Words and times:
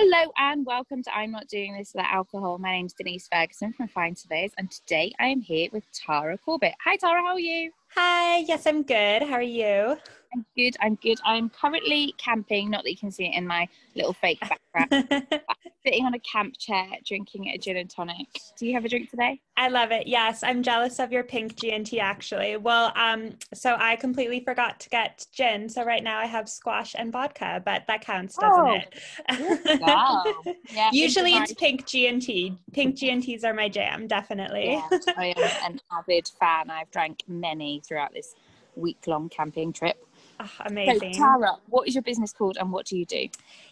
Hello 0.00 0.30
and 0.38 0.64
welcome 0.64 1.02
to 1.02 1.12
I'm 1.12 1.32
Not 1.32 1.48
Doing 1.48 1.76
This 1.76 1.90
Without 1.92 2.12
Alcohol. 2.14 2.58
My 2.58 2.70
name 2.70 2.86
is 2.86 2.92
Denise 2.92 3.28
Ferguson 3.32 3.72
from 3.72 3.88
Find 3.88 4.16
Surveyors 4.16 4.52
and 4.56 4.70
today 4.70 5.12
I 5.18 5.26
am 5.26 5.40
here 5.40 5.68
with 5.72 5.82
Tara 5.90 6.38
Corbett. 6.38 6.74
Hi 6.84 6.94
Tara, 6.94 7.20
how 7.20 7.32
are 7.32 7.40
you? 7.40 7.72
Hi, 7.96 8.38
yes, 8.38 8.64
I'm 8.68 8.84
good. 8.84 9.22
How 9.24 9.32
are 9.32 9.42
you? 9.42 9.96
I'm 10.32 10.44
good, 10.56 10.76
I'm 10.80 10.94
good. 10.96 11.18
I'm 11.24 11.48
currently 11.48 12.14
camping, 12.18 12.70
not 12.70 12.84
that 12.84 12.90
you 12.90 12.96
can 12.96 13.10
see 13.10 13.26
it 13.26 13.34
in 13.34 13.46
my 13.46 13.66
little 13.94 14.12
fake 14.12 14.40
background. 14.40 15.08
sitting 15.84 16.04
on 16.04 16.14
a 16.14 16.18
camp 16.20 16.54
chair 16.58 16.86
drinking 17.06 17.48
a 17.48 17.58
gin 17.58 17.76
and 17.76 17.88
tonic. 17.88 18.26
Do 18.58 18.66
you 18.66 18.74
have 18.74 18.84
a 18.84 18.88
drink 18.88 19.10
today? 19.10 19.40
I 19.56 19.68
love 19.68 19.90
it. 19.90 20.06
Yes, 20.06 20.42
I'm 20.42 20.62
jealous 20.62 20.98
of 20.98 21.12
your 21.12 21.24
pink 21.24 21.56
G&T 21.56 21.98
actually. 21.98 22.56
Well, 22.56 22.92
um, 22.94 23.30
so 23.54 23.76
I 23.78 23.96
completely 23.96 24.40
forgot 24.40 24.80
to 24.80 24.88
get 24.90 25.24
gin. 25.32 25.68
So 25.68 25.84
right 25.84 26.02
now 26.02 26.18
I 26.18 26.26
have 26.26 26.48
squash 26.48 26.94
and 26.96 27.10
vodka, 27.10 27.62
but 27.64 27.84
that 27.86 28.02
counts, 28.02 28.36
doesn't 28.36 28.66
Oh, 28.66 28.74
it? 28.74 29.80
wow. 29.80 30.34
Yeah, 30.72 30.90
Usually 30.92 31.32
it's 31.32 31.54
pink 31.54 31.86
G&T. 31.86 32.54
Pink 32.72 32.96
G&Ts 32.96 33.44
are 33.44 33.54
my 33.54 33.68
jam, 33.68 34.06
definitely. 34.06 34.72
Yeah, 34.72 34.98
I 35.16 35.34
am 35.36 35.72
an 35.72 35.80
avid 35.90 36.30
fan. 36.38 36.70
I've 36.70 36.90
drank 36.90 37.22
many 37.26 37.80
throughout 37.86 38.12
this 38.12 38.34
week 38.76 38.98
long 39.06 39.28
camping 39.28 39.72
trip. 39.72 40.04
Oh, 40.40 40.50
So, 40.88 41.00
amazing. 41.00 41.10
Tara, 41.12 41.58
what 41.68 41.88
is 41.88 41.94
your 41.94 42.02
business 42.02 42.32
called 42.32 42.58
and 42.58 42.72
what 42.72 42.86
do 42.86 42.98
you 42.98 43.06
do? 43.06 43.28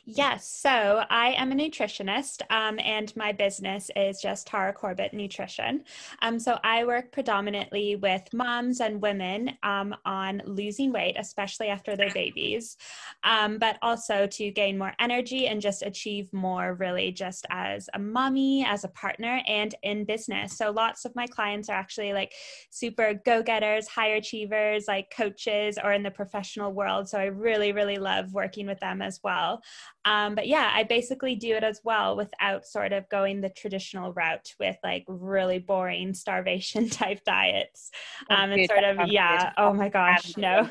Yes, 0.09 0.49
so 0.49 1.03
I 1.11 1.33
am 1.33 1.51
a 1.51 1.57
nutritionist, 1.57 2.41
um, 2.49 2.79
and 2.79 3.15
my 3.17 3.33
business 3.33 3.91
is 3.97 4.21
just 4.21 4.47
Tara 4.47 4.73
Corbett 4.73 5.13
Nutrition. 5.13 5.83
Um, 6.23 6.39
so 6.39 6.61
I 6.63 6.85
work 6.85 7.11
predominantly 7.11 7.97
with 7.97 8.23
moms 8.33 8.81
and 8.81 9.03
women 9.03 9.59
um, 9.65 9.97
on 10.05 10.43
losing 10.45 10.93
weight, 10.93 11.17
especially 11.19 11.67
after 11.67 11.97
their 11.97 12.13
babies, 12.13 12.77
um, 13.25 13.59
but 13.59 13.79
also 13.83 14.29
to 14.29 14.53
gain 14.53 14.79
more 14.79 14.93
energy 15.01 15.49
and 15.49 15.61
just 15.61 15.83
achieve 15.83 16.33
more, 16.33 16.75
really, 16.75 17.11
just 17.11 17.45
as 17.51 17.89
a 17.93 17.99
mommy, 17.99 18.65
as 18.65 18.85
a 18.85 18.89
partner, 18.91 19.43
and 19.49 19.75
in 19.83 20.05
business. 20.05 20.57
So 20.57 20.71
lots 20.71 21.05
of 21.05 21.17
my 21.17 21.27
clients 21.27 21.69
are 21.69 21.77
actually 21.77 22.13
like 22.13 22.33
super 22.71 23.15
go 23.25 23.43
getters, 23.43 23.89
high 23.89 24.11
achievers, 24.11 24.85
like 24.87 25.11
coaches, 25.11 25.81
or 25.83 25.93
in 25.93 26.05
the 26.05 26.13
professional 26.13 26.73
world. 26.73 27.09
So 27.09 27.19
I 27.19 27.25
really, 27.25 27.73
really 27.73 27.97
love 27.97 28.33
working 28.33 28.69
with 28.69 28.79
them 28.79 29.03
as 29.03 29.19
well. 29.25 29.63
Um, 30.07 30.37
but 30.37 30.47
yeah, 30.47 30.71
I 30.73 30.85
basically 30.85 31.35
do 31.35 31.55
it 31.57 31.65
as 31.65 31.81
well 31.83 32.17
without 32.17 32.65
sort 32.65 32.93
of 32.93 33.09
going 33.09 33.41
the 33.41 33.51
traditional 33.51 34.13
route 34.13 34.55
with 34.61 34.77
like 34.85 35.05
really 35.09 35.59
boring 35.59 36.15
starvation 36.15 36.89
type 36.91 37.25
diets. 37.25 37.91
Um, 38.31 38.53
and 38.53 38.67
sort 38.69 38.85
of, 38.85 39.09
yeah, 39.09 39.53
oh 39.59 39.73
my 39.73 39.89
gosh, 39.89 40.37
no. 40.37 40.69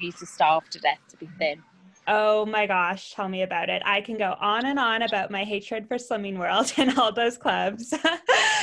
You 0.00 0.12
to 0.12 0.26
starve 0.26 0.70
to 0.70 0.78
death 0.78 1.00
to 1.10 1.16
be 1.16 1.28
thin. 1.38 1.62
Oh 2.10 2.46
my 2.46 2.66
gosh, 2.66 3.12
tell 3.12 3.28
me 3.28 3.42
about 3.42 3.68
it. 3.68 3.82
I 3.84 4.00
can 4.00 4.16
go 4.16 4.34
on 4.40 4.64
and 4.64 4.78
on 4.78 5.02
about 5.02 5.30
my 5.30 5.44
hatred 5.44 5.86
for 5.86 5.96
Slimming 5.96 6.38
World 6.38 6.72
and 6.78 6.98
all 6.98 7.12
those 7.12 7.36
clubs, 7.36 7.92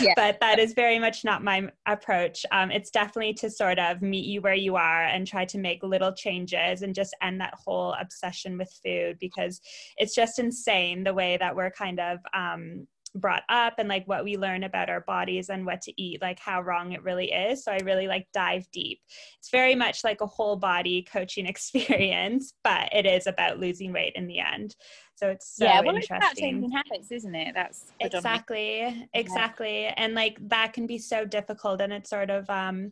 Yeah. 0.01 0.13
but 0.15 0.39
that 0.39 0.57
is 0.57 0.73
very 0.73 0.97
much 0.97 1.23
not 1.23 1.43
my 1.43 1.69
approach. 1.85 2.43
Um, 2.51 2.71
it's 2.71 2.89
definitely 2.89 3.35
to 3.35 3.51
sort 3.51 3.77
of 3.77 4.01
meet 4.01 4.25
you 4.25 4.41
where 4.41 4.55
you 4.55 4.75
are 4.77 5.03
and 5.03 5.27
try 5.27 5.45
to 5.45 5.59
make 5.59 5.83
little 5.83 6.11
changes 6.11 6.81
and 6.81 6.95
just 6.95 7.15
end 7.21 7.39
that 7.39 7.53
whole 7.53 7.95
obsession 8.01 8.57
with 8.57 8.73
food 8.83 9.17
because 9.19 9.61
it's 9.97 10.15
just 10.15 10.39
insane 10.39 11.03
the 11.03 11.13
way 11.13 11.37
that 11.37 11.55
we're 11.55 11.71
kind 11.71 11.99
of. 11.99 12.17
Um, 12.33 12.87
brought 13.15 13.43
up 13.49 13.73
and 13.77 13.89
like 13.89 14.07
what 14.07 14.23
we 14.23 14.37
learn 14.37 14.63
about 14.63 14.89
our 14.89 15.01
bodies 15.01 15.49
and 15.49 15.65
what 15.65 15.81
to 15.81 15.93
eat 16.01 16.21
like 16.21 16.39
how 16.39 16.61
wrong 16.61 16.91
it 16.91 17.03
really 17.03 17.31
is 17.31 17.63
so 17.63 17.71
i 17.71 17.79
really 17.83 18.07
like 18.07 18.27
dive 18.33 18.65
deep 18.71 18.99
it's 19.39 19.51
very 19.51 19.75
much 19.75 20.03
like 20.03 20.21
a 20.21 20.25
whole 20.25 20.55
body 20.55 21.03
coaching 21.03 21.45
experience, 21.55 22.53
but 22.63 22.89
it 22.91 23.05
is 23.05 23.27
about 23.27 23.59
losing 23.59 23.93
weight 23.93 24.13
in 24.15 24.27
the 24.27 24.39
end. 24.39 24.75
So 25.17 25.29
it's 25.29 25.55
so 25.55 25.63
yeah, 25.63 25.79
well, 25.79 25.95
it's 25.95 26.07
about 26.07 26.35
changing 26.35 26.71
habits, 26.71 27.09
isn't 27.09 27.35
it? 27.35 27.53
That's 27.53 27.93
Exactly, 28.01 29.07
exactly. 29.13 29.85
And 29.85 30.13
like 30.13 30.37
that 30.49 30.73
can 30.73 30.87
be 30.87 30.97
so 30.97 31.23
difficult. 31.23 31.79
And 31.79 31.93
it's 31.93 32.09
sort 32.09 32.29
of 32.29 32.49
um 32.49 32.91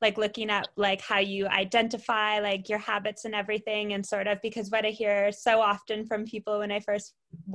like 0.00 0.16
looking 0.16 0.48
at 0.48 0.68
like 0.76 1.02
how 1.02 1.18
you 1.18 1.46
identify 1.48 2.38
like 2.38 2.70
your 2.70 2.78
habits 2.78 3.26
and 3.26 3.34
everything 3.34 3.92
and 3.92 4.06
sort 4.06 4.28
of 4.28 4.40
because 4.40 4.70
what 4.70 4.86
I 4.86 4.90
hear 4.90 5.30
so 5.30 5.60
often 5.60 6.06
from 6.06 6.24
people 6.24 6.60
when 6.60 6.72
I 6.72 6.80
first 6.80 7.12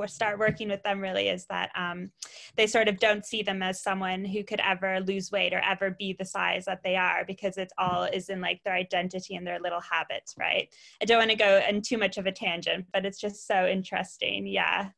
start 0.07 0.39
working 0.39 0.69
with 0.69 0.83
them 0.83 0.99
really 0.99 1.29
is 1.29 1.45
that 1.45 1.69
um 1.75 2.11
they 2.57 2.67
sort 2.67 2.87
of 2.87 2.99
don't 2.99 3.25
see 3.25 3.41
them 3.41 3.61
as 3.61 3.81
someone 3.81 4.25
who 4.25 4.43
could 4.43 4.59
ever 4.59 4.99
lose 5.01 5.31
weight 5.31 5.53
or 5.53 5.59
ever 5.59 5.95
be 5.97 6.15
the 6.17 6.25
size 6.25 6.65
that 6.65 6.81
they 6.83 6.95
are 6.95 7.23
because 7.25 7.57
it's 7.57 7.73
all 7.77 8.03
is 8.03 8.29
in 8.29 8.41
like 8.41 8.61
their 8.63 8.75
identity 8.75 9.35
and 9.35 9.45
their 9.45 9.59
little 9.59 9.81
habits, 9.81 10.35
right? 10.37 10.67
I 11.01 11.05
don't 11.05 11.19
want 11.19 11.31
to 11.31 11.37
go 11.37 11.61
in 11.67 11.81
too 11.81 11.97
much 11.97 12.17
of 12.17 12.25
a 12.25 12.31
tangent, 12.31 12.85
but 12.93 13.05
it's 13.05 13.19
just 13.19 13.47
so 13.47 13.67
interesting. 13.67 14.47
Yeah. 14.47 14.89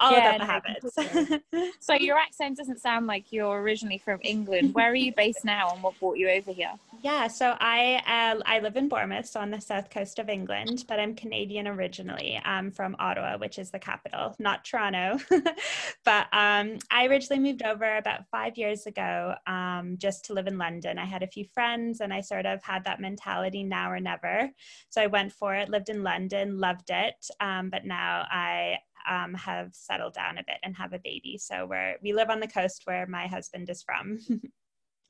All 0.00 0.12
Yeah, 0.12 0.34
about 0.34 0.38
the 0.38 0.46
habits. 0.46 1.42
So 1.80 1.94
your 1.94 2.16
accent 2.16 2.56
doesn't 2.56 2.80
sound 2.80 3.06
like 3.06 3.32
you're 3.32 3.60
originally 3.60 3.98
from 3.98 4.20
England. 4.22 4.74
Where 4.74 4.90
are 4.90 4.94
you 4.94 5.12
based 5.14 5.44
now 5.44 5.70
and 5.72 5.82
what 5.82 5.98
brought 5.98 6.16
you 6.16 6.28
over 6.30 6.52
here? 6.52 6.72
yeah, 7.02 7.26
so 7.26 7.56
I 7.58 8.00
uh, 8.06 8.40
I 8.46 8.60
live 8.60 8.76
in 8.76 8.88
Bournemouth, 8.88 9.26
so 9.26 9.40
on 9.40 9.50
the 9.50 9.60
south 9.60 9.90
coast 9.90 10.20
of 10.20 10.28
England, 10.28 10.84
but 10.86 11.00
I'm 11.00 11.16
Canadian 11.16 11.66
originally. 11.66 12.40
I'm 12.44 12.70
from 12.70 12.94
Ottawa, 13.00 13.38
which 13.38 13.58
is 13.58 13.72
the 13.72 13.80
capital, 13.80 14.36
not 14.38 14.64
Toronto. 14.64 15.18
but 16.04 16.26
um, 16.32 16.78
I 16.92 17.06
originally 17.06 17.42
moved 17.42 17.64
over 17.64 17.96
about 17.96 18.28
five 18.30 18.56
years 18.56 18.86
ago 18.86 19.34
um, 19.48 19.96
just 19.98 20.26
to 20.26 20.32
live 20.32 20.46
in 20.46 20.58
London. 20.58 20.96
I 20.96 21.04
had 21.04 21.24
a 21.24 21.26
few 21.26 21.44
friends, 21.44 22.00
and 22.00 22.14
I 22.14 22.20
sort 22.20 22.46
of 22.46 22.62
had 22.62 22.84
that 22.84 23.00
mentality 23.00 23.64
now 23.64 23.90
or 23.90 23.98
never. 23.98 24.50
So 24.88 25.02
I 25.02 25.08
went 25.08 25.32
for 25.32 25.56
it, 25.56 25.68
lived 25.68 25.88
in 25.88 26.04
London, 26.04 26.60
loved 26.60 26.90
it, 26.90 27.26
um, 27.40 27.68
but 27.68 27.84
now 27.84 28.26
I 28.30 28.78
um, 29.08 29.34
have 29.34 29.74
settled 29.74 30.14
down 30.14 30.38
a 30.38 30.44
bit 30.44 30.58
and 30.62 30.76
have 30.76 30.92
a 30.92 30.98
baby. 30.98 31.38
So 31.38 31.66
we're 31.66 31.96
we 32.02 32.12
live 32.12 32.30
on 32.30 32.40
the 32.40 32.48
coast 32.48 32.82
where 32.84 33.06
my 33.06 33.26
husband 33.26 33.68
is 33.70 33.82
from. 33.82 34.18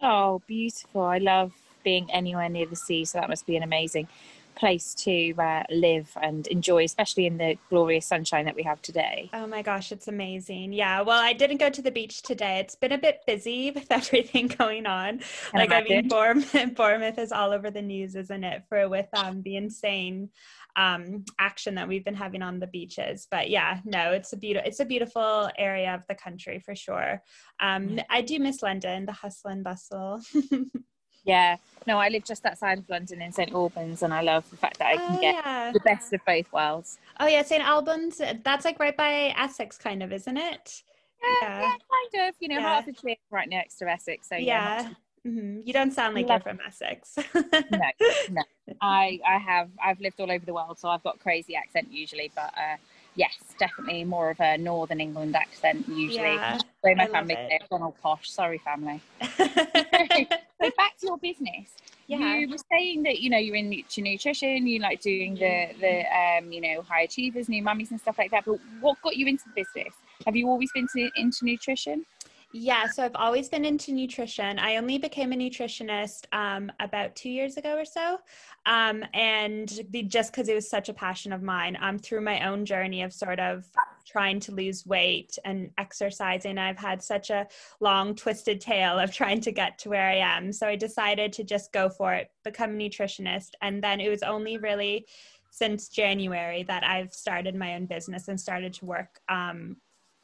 Oh, 0.04 0.42
beautiful. 0.48 1.02
I 1.02 1.18
love 1.18 1.52
being 1.84 2.10
anywhere 2.10 2.48
near 2.48 2.66
the 2.66 2.74
sea, 2.74 3.04
so 3.04 3.20
that 3.20 3.28
must 3.28 3.46
be 3.46 3.56
an 3.56 3.62
amazing 3.62 4.08
place 4.54 4.94
to 4.94 5.34
uh, 5.38 5.62
live 5.70 6.10
and 6.20 6.46
enjoy, 6.48 6.84
especially 6.84 7.26
in 7.26 7.38
the 7.38 7.56
glorious 7.70 8.06
sunshine 8.06 8.44
that 8.44 8.54
we 8.54 8.62
have 8.62 8.80
today. 8.82 9.30
Oh 9.32 9.46
my 9.46 9.62
gosh, 9.62 9.92
it's 9.92 10.08
amazing. 10.08 10.72
Yeah. 10.72 11.00
Well, 11.02 11.20
I 11.20 11.32
didn't 11.32 11.58
go 11.58 11.70
to 11.70 11.82
the 11.82 11.90
beach 11.90 12.22
today. 12.22 12.58
It's 12.58 12.74
been 12.74 12.92
a 12.92 12.98
bit 12.98 13.20
busy 13.26 13.70
with 13.74 13.90
everything 13.90 14.48
going 14.48 14.86
on. 14.86 15.20
like, 15.54 15.70
I 15.70 15.82
mean, 15.82 15.92
imagine. 15.92 16.08
Bournemouth, 16.08 16.74
Bournemouth 16.76 17.18
is 17.18 17.32
all 17.32 17.52
over 17.52 17.70
the 17.70 17.82
news, 17.82 18.14
isn't 18.14 18.44
it? 18.44 18.62
For 18.68 18.88
with 18.88 19.08
um, 19.14 19.42
the 19.42 19.56
insane 19.56 20.30
um, 20.76 21.24
action 21.38 21.74
that 21.74 21.88
we've 21.88 22.04
been 22.04 22.14
having 22.14 22.42
on 22.42 22.58
the 22.58 22.66
beaches. 22.66 23.26
But 23.30 23.50
yeah, 23.50 23.80
no, 23.84 24.12
it's 24.12 24.32
a 24.32 24.36
beautiful, 24.36 24.68
it's 24.68 24.80
a 24.80 24.84
beautiful 24.84 25.50
area 25.58 25.94
of 25.94 26.02
the 26.08 26.14
country 26.14 26.60
for 26.64 26.74
sure. 26.74 27.22
Um, 27.60 28.00
I 28.08 28.22
do 28.22 28.38
miss 28.38 28.62
London, 28.62 29.06
the 29.06 29.12
hustle 29.12 29.50
and 29.50 29.64
bustle. 29.64 30.20
Yeah, 31.24 31.56
no, 31.86 31.98
I 31.98 32.08
live 32.08 32.24
just 32.24 32.44
outside 32.46 32.78
of 32.78 32.88
London 32.88 33.22
in 33.22 33.32
St 33.32 33.52
Albans, 33.52 34.02
and 34.02 34.12
I 34.12 34.22
love 34.22 34.48
the 34.50 34.56
fact 34.56 34.78
that 34.78 34.86
I 34.88 34.96
can 34.96 35.16
oh, 35.16 35.20
get 35.20 35.34
yeah. 35.34 35.72
the 35.72 35.80
best 35.80 36.12
of 36.12 36.20
both 36.24 36.52
worlds. 36.52 36.98
Oh 37.20 37.26
yeah, 37.26 37.42
St. 37.42 37.62
Albans. 37.62 38.20
That's 38.44 38.64
like 38.64 38.78
right 38.78 38.96
by 38.96 39.34
Essex, 39.36 39.78
kind 39.78 40.02
of, 40.02 40.12
isn't 40.12 40.36
it? 40.36 40.82
Yeah, 41.22 41.60
yeah, 41.60 41.70
kind 41.70 42.28
of. 42.28 42.34
You 42.40 42.48
know, 42.48 42.58
Yeah. 42.58 42.76
Hertfordshire 42.82 43.16
right 43.30 43.48
next 43.48 43.76
to 43.76 43.88
Essex. 43.88 44.28
So 44.28 44.36
yeah, 44.36 44.88
yeah. 45.24 45.30
hmm 45.30 45.60
You 45.64 45.72
don't 45.72 45.92
sound 45.92 46.14
like 46.14 46.26
Love- 46.26 46.42
you're 46.44 46.54
from 46.54 46.66
Essex. 46.66 47.16
no, 47.34 47.90
no. 48.30 48.42
I 48.80 49.20
I 49.26 49.38
have 49.38 49.68
I've 49.82 50.00
lived 50.00 50.20
all 50.20 50.30
over 50.30 50.44
the 50.44 50.54
world, 50.54 50.78
so 50.78 50.88
I've 50.88 51.02
got 51.02 51.18
crazy 51.20 51.54
accent 51.56 51.88
usually, 51.92 52.30
but 52.34 52.52
uh, 52.56 52.76
yes, 53.14 53.36
definitely 53.58 54.04
more 54.04 54.30
of 54.30 54.40
a 54.40 54.56
Northern 54.58 55.00
England 55.00 55.36
accent 55.36 55.86
usually. 55.88 56.34
Yeah, 56.34 56.58
So 56.84 56.94
my 56.94 57.06
family 57.06 57.34
it. 57.34 57.48
say 57.48 57.58
I've 57.62 57.68
gone 57.70 57.82
all 57.82 57.96
posh. 58.02 58.30
Sorry, 58.30 58.58
family. 58.58 59.00
So 60.62 60.70
back 60.76 60.96
to 61.00 61.06
your 61.06 61.18
business. 61.18 61.74
yeah. 62.06 62.36
You 62.36 62.48
were 62.48 62.56
saying 62.70 63.02
that 63.02 63.18
you 63.18 63.30
know 63.30 63.38
you're 63.38 63.56
into 63.56 64.00
nutrition, 64.00 64.64
you 64.68 64.78
like 64.78 65.00
doing 65.00 65.34
the 65.34 65.70
the 65.80 66.04
um 66.16 66.52
you 66.52 66.60
know 66.60 66.82
high 66.82 67.02
achievers, 67.02 67.48
new 67.48 67.62
mummies 67.64 67.90
and 67.90 68.00
stuff 68.00 68.16
like 68.16 68.30
that. 68.30 68.44
But 68.44 68.60
what 68.80 69.00
got 69.02 69.16
you 69.16 69.26
into 69.26 69.44
the 69.48 69.62
business? 69.64 69.92
Have 70.24 70.36
you 70.36 70.48
always 70.48 70.70
been 70.72 70.86
to, 70.94 71.10
into 71.16 71.44
nutrition? 71.44 72.06
Yeah, 72.54 72.86
so 72.86 73.02
I've 73.02 73.16
always 73.16 73.48
been 73.48 73.64
into 73.64 73.92
nutrition. 73.92 74.58
I 74.58 74.76
only 74.76 74.98
became 74.98 75.32
a 75.32 75.36
nutritionist 75.36 76.26
um, 76.32 76.70
about 76.80 77.16
two 77.16 77.30
years 77.30 77.56
ago 77.56 77.78
or 77.78 77.86
so. 77.86 78.18
Um, 78.66 79.02
and 79.14 79.68
just 80.10 80.32
because 80.32 80.50
it 80.50 80.54
was 80.54 80.68
such 80.68 80.90
a 80.90 80.94
passion 80.94 81.32
of 81.32 81.42
mine, 81.42 81.78
um, 81.80 81.98
through 81.98 82.20
my 82.20 82.46
own 82.46 82.66
journey 82.66 83.02
of 83.02 83.12
sort 83.14 83.40
of 83.40 83.64
trying 84.06 84.38
to 84.40 84.52
lose 84.52 84.84
weight 84.84 85.38
and 85.46 85.70
exercising, 85.78 86.58
I've 86.58 86.78
had 86.78 87.02
such 87.02 87.30
a 87.30 87.48
long, 87.80 88.14
twisted 88.14 88.60
tale 88.60 88.98
of 88.98 89.14
trying 89.14 89.40
to 89.40 89.52
get 89.52 89.78
to 89.78 89.88
where 89.88 90.10
I 90.10 90.16
am. 90.16 90.52
So 90.52 90.66
I 90.66 90.76
decided 90.76 91.32
to 91.34 91.44
just 91.44 91.72
go 91.72 91.88
for 91.88 92.12
it, 92.12 92.30
become 92.44 92.72
a 92.72 92.74
nutritionist. 92.74 93.52
And 93.62 93.82
then 93.82 93.98
it 93.98 94.10
was 94.10 94.22
only 94.22 94.58
really 94.58 95.06
since 95.50 95.88
January 95.88 96.64
that 96.64 96.84
I've 96.84 97.14
started 97.14 97.54
my 97.54 97.76
own 97.76 97.86
business 97.86 98.28
and 98.28 98.38
started 98.38 98.74
to 98.74 98.84
work 98.84 99.20
um, 99.30 99.76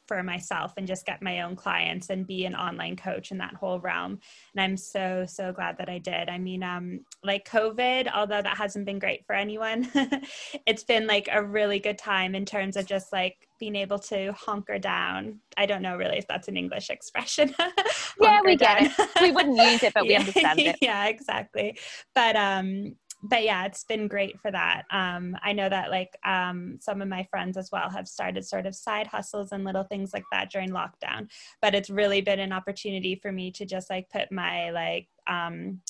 for 0.09 0.23
myself 0.23 0.73
and 0.75 0.87
just 0.87 1.05
get 1.05 1.21
my 1.21 1.41
own 1.41 1.55
clients 1.55 2.09
and 2.09 2.25
be 2.25 2.45
an 2.45 2.55
online 2.55 2.95
coach 2.95 3.29
in 3.29 3.37
that 3.37 3.53
whole 3.53 3.79
realm. 3.79 4.19
And 4.55 4.61
I'm 4.61 4.75
so, 4.75 5.23
so 5.27 5.53
glad 5.53 5.77
that 5.77 5.87
I 5.87 5.99
did. 5.99 6.29
I 6.29 6.39
mean, 6.39 6.63
um, 6.63 7.01
like 7.23 7.47
COVID, 7.47 8.09
although 8.11 8.41
that 8.41 8.57
hasn't 8.57 8.87
been 8.87 8.97
great 8.97 9.23
for 9.27 9.35
anyone, 9.35 9.87
it's 10.65 10.83
been 10.83 11.05
like 11.05 11.29
a 11.31 11.43
really 11.43 11.77
good 11.77 11.99
time 11.99 12.33
in 12.33 12.43
terms 12.43 12.75
of 12.75 12.87
just 12.87 13.13
like 13.13 13.35
being 13.59 13.75
able 13.75 13.99
to 13.99 14.31
hunker 14.33 14.79
down. 14.79 15.39
I 15.57 15.67
don't 15.67 15.83
know 15.83 15.95
really 15.95 16.17
if 16.17 16.27
that's 16.27 16.47
an 16.47 16.57
English 16.57 16.89
expression. 16.89 17.53
yeah, 18.19 18.41
we 18.43 18.55
get 18.55 18.81
it. 18.81 19.09
We 19.21 19.31
wouldn't 19.31 19.57
use 19.57 19.83
it, 19.83 19.93
but 19.93 20.07
we 20.07 20.15
understand 20.23 20.59
it. 20.59 20.77
yeah, 20.81 21.05
exactly. 21.05 21.77
But 22.15 22.35
um, 22.35 22.95
but 23.21 23.43
yeah, 23.43 23.65
it's 23.65 23.83
been 23.83 24.07
great 24.07 24.39
for 24.39 24.49
that. 24.51 24.83
Um, 24.91 25.35
I 25.43 25.51
know 25.51 25.67
that 25.67 25.91
like 25.91 26.15
um, 26.25 26.77
some 26.79 27.01
of 27.01 27.07
my 27.07 27.23
friends 27.29 27.57
as 27.57 27.69
well 27.71 27.89
have 27.89 28.07
started 28.07 28.45
sort 28.45 28.65
of 28.65 28.75
side 28.75 29.07
hustles 29.07 29.51
and 29.51 29.63
little 29.63 29.83
things 29.83 30.13
like 30.13 30.23
that 30.31 30.51
during 30.51 30.69
lockdown. 30.69 31.29
But 31.61 31.75
it's 31.75 31.89
really 31.89 32.21
been 32.21 32.39
an 32.39 32.53
opportunity 32.53 33.15
for 33.15 33.31
me 33.31 33.51
to 33.51 33.65
just 33.65 33.89
like 33.89 34.09
put 34.09 34.31
my 34.31 34.71
like 34.71 35.07
um, 35.27 35.81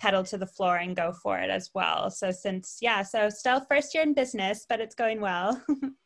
pedal 0.00 0.22
to 0.24 0.38
the 0.38 0.46
floor 0.46 0.76
and 0.76 0.94
go 0.94 1.12
for 1.12 1.38
it 1.38 1.50
as 1.50 1.70
well. 1.74 2.10
So 2.10 2.30
since 2.30 2.78
yeah, 2.80 3.02
so 3.02 3.28
still 3.30 3.60
first 3.68 3.92
year 3.92 4.04
in 4.04 4.14
business, 4.14 4.64
but 4.68 4.80
it's 4.80 4.94
going 4.94 5.20
well. 5.20 5.60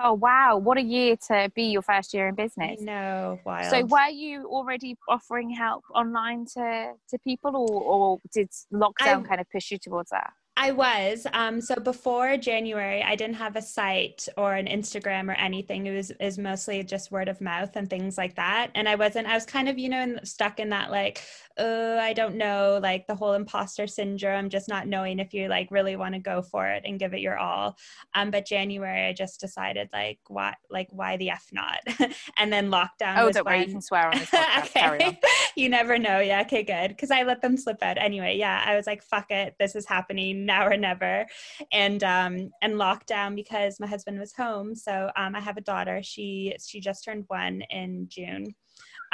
Oh 0.00 0.14
wow, 0.14 0.56
what 0.56 0.76
a 0.76 0.82
year 0.82 1.16
to 1.28 1.50
be 1.54 1.64
your 1.64 1.82
first 1.82 2.14
year 2.14 2.26
in 2.28 2.34
business. 2.34 2.80
No, 2.80 3.38
wild. 3.44 3.70
So 3.70 3.84
were 3.84 4.08
you 4.08 4.46
already 4.46 4.96
offering 5.08 5.50
help 5.50 5.84
online 5.94 6.46
to, 6.54 6.92
to 7.10 7.18
people 7.20 7.54
or, 7.54 7.82
or 7.82 8.18
did 8.32 8.50
lockdown 8.72 9.26
kind 9.26 9.40
of 9.40 9.48
push 9.50 9.70
you 9.70 9.78
towards 9.78 10.10
that? 10.10 10.32
I 10.56 10.70
was. 10.70 11.26
Um, 11.32 11.60
so 11.60 11.74
before 11.74 12.36
January, 12.36 13.02
I 13.02 13.16
didn't 13.16 13.34
have 13.36 13.56
a 13.56 13.62
site 13.62 14.28
or 14.36 14.54
an 14.54 14.66
Instagram 14.66 15.28
or 15.28 15.32
anything. 15.32 15.86
It 15.86 15.96
was 15.96 16.12
is 16.20 16.38
mostly 16.38 16.84
just 16.84 17.10
word 17.10 17.28
of 17.28 17.40
mouth 17.40 17.74
and 17.74 17.90
things 17.90 18.16
like 18.16 18.36
that. 18.36 18.70
And 18.76 18.88
I 18.88 18.94
wasn't. 18.94 19.26
I 19.26 19.34
was 19.34 19.46
kind 19.46 19.68
of, 19.68 19.78
you 19.78 19.88
know, 19.88 20.16
stuck 20.22 20.60
in 20.60 20.68
that 20.68 20.92
like, 20.92 21.22
oh, 21.58 21.98
I 21.98 22.12
don't 22.12 22.36
know, 22.36 22.78
like 22.80 23.06
the 23.06 23.16
whole 23.16 23.32
imposter 23.32 23.88
syndrome, 23.88 24.48
just 24.48 24.68
not 24.68 24.86
knowing 24.86 25.18
if 25.18 25.34
you 25.34 25.48
like 25.48 25.70
really 25.72 25.96
want 25.96 26.14
to 26.14 26.20
go 26.20 26.42
for 26.42 26.68
it 26.68 26.84
and 26.84 27.00
give 27.00 27.14
it 27.14 27.20
your 27.20 27.36
all. 27.36 27.76
Um, 28.14 28.30
but 28.30 28.46
January, 28.46 29.08
I 29.08 29.12
just 29.12 29.40
decided 29.40 29.88
like, 29.92 30.18
why, 30.28 30.54
like 30.70 30.88
why 30.90 31.16
the 31.16 31.30
f 31.30 31.46
not? 31.52 31.80
and 32.38 32.52
then 32.52 32.70
lockdown. 32.70 33.18
Oh, 33.18 33.30
don't 33.32 33.44
when... 33.44 33.54
worry, 33.54 33.66
you 33.66 33.72
can 33.72 33.82
swear 33.82 34.06
on 34.06 34.18
this 34.18 34.30
podcast. 34.30 34.94
okay. 34.94 35.18
you 35.56 35.68
never 35.68 35.98
know. 35.98 36.20
Yeah. 36.20 36.42
Okay. 36.42 36.62
Good. 36.62 36.88
Because 36.88 37.10
I 37.10 37.24
let 37.24 37.42
them 37.42 37.56
slip 37.56 37.82
out 37.82 37.98
anyway. 37.98 38.36
Yeah. 38.36 38.62
I 38.64 38.76
was 38.76 38.86
like, 38.86 39.02
fuck 39.02 39.30
it, 39.30 39.56
this 39.58 39.74
is 39.74 39.86
happening 39.86 40.43
now 40.44 40.66
or 40.66 40.76
never 40.76 41.26
and 41.72 42.02
um 42.04 42.50
and 42.62 42.74
lockdown 42.74 43.34
because 43.34 43.80
my 43.80 43.86
husband 43.86 44.18
was 44.18 44.32
home 44.32 44.74
so 44.74 45.10
um 45.16 45.34
i 45.34 45.40
have 45.40 45.56
a 45.56 45.62
daughter 45.62 46.00
she 46.02 46.54
she 46.64 46.80
just 46.80 47.04
turned 47.04 47.24
one 47.28 47.62
in 47.70 48.06
june 48.08 48.54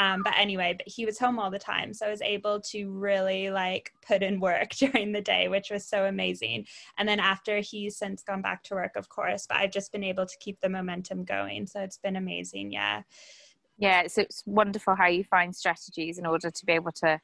um, 0.00 0.23
but 0.23 0.32
anyway, 0.38 0.75
but 0.77 0.88
he 0.88 1.05
was 1.05 1.19
home 1.19 1.38
all 1.38 1.50
the 1.50 1.59
time. 1.59 1.93
So 1.93 2.06
I 2.06 2.11
was 2.11 2.23
able 2.23 2.59
to 2.71 2.91
really 2.91 3.50
like 3.50 3.93
put 4.00 4.23
in 4.23 4.41
work 4.41 4.71
during 4.79 5.12
the 5.12 5.21
day, 5.21 5.49
which 5.49 5.71
was 5.71 5.87
so 5.87 6.06
amazing. 6.06 6.67
And 6.97 7.06
then 7.06 7.21
after 7.21 7.59
he's 7.59 7.99
since 7.99 8.23
gone 8.23 8.41
back 8.41 8.62
to 8.65 8.75
work, 8.75 8.97
of 8.97 9.11
course, 9.11 9.47
but 9.47 9.59
I've 9.59 9.73
just 9.73 9.93
been 9.93 10.03
able 10.05 10.25
to 10.25 10.38
keep 10.41 10.59
the 10.61 10.71
momentum 10.71 11.25
going. 11.25 11.67
So 11.67 11.81
it's 11.81 11.99
been 11.99 12.17
amazing. 12.17 12.73
Yeah. 12.73 13.03
Yeah. 13.76 14.00
It's, 14.00 14.17
it's 14.17 14.43
wonderful 14.47 14.94
how 14.97 15.06
you 15.06 15.23
find 15.25 15.55
strategies 15.55 16.19
in 16.19 16.25
order 16.25 16.50
to 16.50 16.67
be 16.67 16.73
able 16.73 16.93
to 16.93 17.21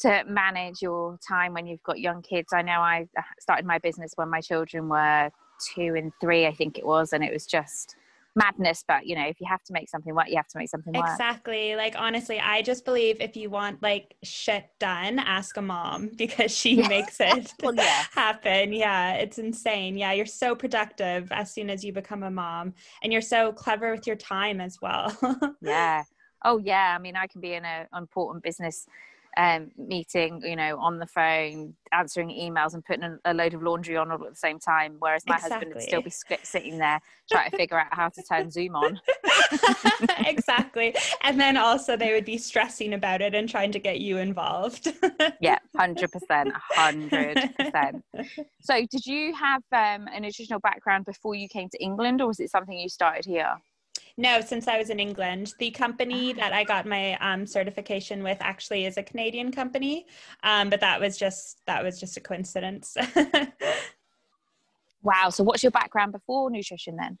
to 0.00 0.24
manage 0.26 0.82
your 0.82 1.18
time 1.26 1.54
when 1.54 1.66
you've 1.66 1.82
got 1.82 1.98
young 1.98 2.22
kids. 2.22 2.52
I 2.52 2.62
know 2.62 2.80
I 2.80 3.06
started 3.40 3.66
my 3.66 3.78
business 3.78 4.12
when 4.16 4.28
my 4.28 4.40
children 4.40 4.88
were 4.88 5.30
two 5.74 5.94
and 5.96 6.12
three, 6.20 6.46
I 6.46 6.52
think 6.52 6.78
it 6.78 6.86
was, 6.86 7.12
and 7.12 7.24
it 7.24 7.32
was 7.32 7.46
just 7.46 7.96
madness 8.36 8.84
but 8.86 9.06
you 9.06 9.16
know 9.16 9.26
if 9.26 9.40
you 9.40 9.46
have 9.48 9.62
to 9.62 9.72
make 9.72 9.88
something 9.88 10.14
work 10.14 10.28
you 10.28 10.36
have 10.36 10.46
to 10.46 10.58
make 10.58 10.68
something 10.68 10.92
work. 10.92 11.06
Exactly. 11.08 11.74
Like 11.74 11.94
honestly 11.96 12.38
i 12.38 12.60
just 12.60 12.84
believe 12.84 13.16
if 13.20 13.34
you 13.34 13.48
want 13.48 13.82
like 13.82 14.14
shit 14.22 14.66
done 14.78 15.18
ask 15.18 15.56
a 15.56 15.62
mom 15.62 16.10
because 16.16 16.54
she 16.54 16.74
yeah. 16.74 16.88
makes 16.88 17.16
it 17.18 17.50
well, 17.62 17.74
yeah. 17.74 18.04
happen. 18.12 18.72
Yeah 18.74 19.14
it's 19.14 19.38
insane. 19.38 19.96
Yeah 19.96 20.12
you're 20.12 20.26
so 20.26 20.54
productive 20.54 21.32
as 21.32 21.52
soon 21.52 21.70
as 21.70 21.82
you 21.82 21.92
become 21.92 22.22
a 22.22 22.30
mom 22.30 22.74
and 23.02 23.10
you're 23.10 23.22
so 23.22 23.52
clever 23.52 23.92
with 23.92 24.06
your 24.06 24.16
time 24.16 24.60
as 24.60 24.78
well. 24.82 25.16
Yeah. 25.62 26.04
Oh 26.44 26.58
yeah. 26.58 26.94
I 26.94 27.00
mean 27.00 27.16
i 27.16 27.26
can 27.26 27.40
be 27.40 27.54
in 27.54 27.64
an 27.64 27.86
important 27.96 28.44
business 28.44 28.86
um, 29.36 29.70
meeting, 29.76 30.40
you 30.42 30.56
know, 30.56 30.78
on 30.78 30.98
the 30.98 31.06
phone, 31.06 31.74
answering 31.92 32.30
emails, 32.30 32.74
and 32.74 32.84
putting 32.84 33.04
a, 33.04 33.18
a 33.26 33.34
load 33.34 33.54
of 33.54 33.62
laundry 33.62 33.96
on 33.96 34.10
all 34.10 34.22
at 34.24 34.30
the 34.30 34.36
same 34.36 34.58
time. 34.58 34.96
Whereas 34.98 35.24
my 35.26 35.36
exactly. 35.36 35.54
husband 35.54 35.74
would 35.74 35.82
still 35.82 36.02
be 36.02 36.12
sitting 36.42 36.78
there 36.78 37.00
trying 37.30 37.50
to 37.50 37.56
figure 37.56 37.78
out 37.78 37.92
how 37.92 38.08
to 38.08 38.22
turn 38.22 38.50
Zoom 38.50 38.76
on. 38.76 39.00
exactly. 40.26 40.94
And 41.22 41.38
then 41.38 41.56
also 41.56 41.96
they 41.96 42.12
would 42.12 42.24
be 42.24 42.38
stressing 42.38 42.94
about 42.94 43.20
it 43.20 43.34
and 43.34 43.48
trying 43.48 43.72
to 43.72 43.78
get 43.78 44.00
you 44.00 44.18
involved. 44.18 44.92
yeah, 45.40 45.58
100%. 45.76 46.52
100%. 46.76 48.02
So, 48.60 48.86
did 48.90 49.06
you 49.06 49.34
have 49.34 49.62
um, 49.72 50.08
a 50.12 50.20
nutritional 50.20 50.60
background 50.60 51.04
before 51.04 51.34
you 51.34 51.48
came 51.48 51.68
to 51.68 51.82
England, 51.82 52.20
or 52.20 52.28
was 52.28 52.40
it 52.40 52.50
something 52.50 52.78
you 52.78 52.88
started 52.88 53.24
here? 53.24 53.54
No, 54.18 54.40
since 54.40 54.66
I 54.66 54.78
was 54.78 54.88
in 54.88 54.98
England. 54.98 55.52
The 55.58 55.70
company 55.70 56.32
that 56.32 56.52
I 56.54 56.64
got 56.64 56.86
my 56.86 57.16
um, 57.18 57.46
certification 57.46 58.22
with 58.22 58.38
actually 58.40 58.86
is 58.86 58.96
a 58.96 59.02
Canadian 59.02 59.52
company, 59.52 60.06
um, 60.42 60.70
but 60.70 60.80
that 60.80 61.00
was 61.00 61.18
just 61.18 61.60
that 61.66 61.84
was 61.84 62.00
just 62.00 62.16
a 62.16 62.20
coincidence. 62.20 62.96
wow. 65.02 65.28
So, 65.28 65.44
what's 65.44 65.62
your 65.62 65.72
background 65.72 66.12
before 66.12 66.50
nutrition 66.50 66.96
then? 66.96 67.18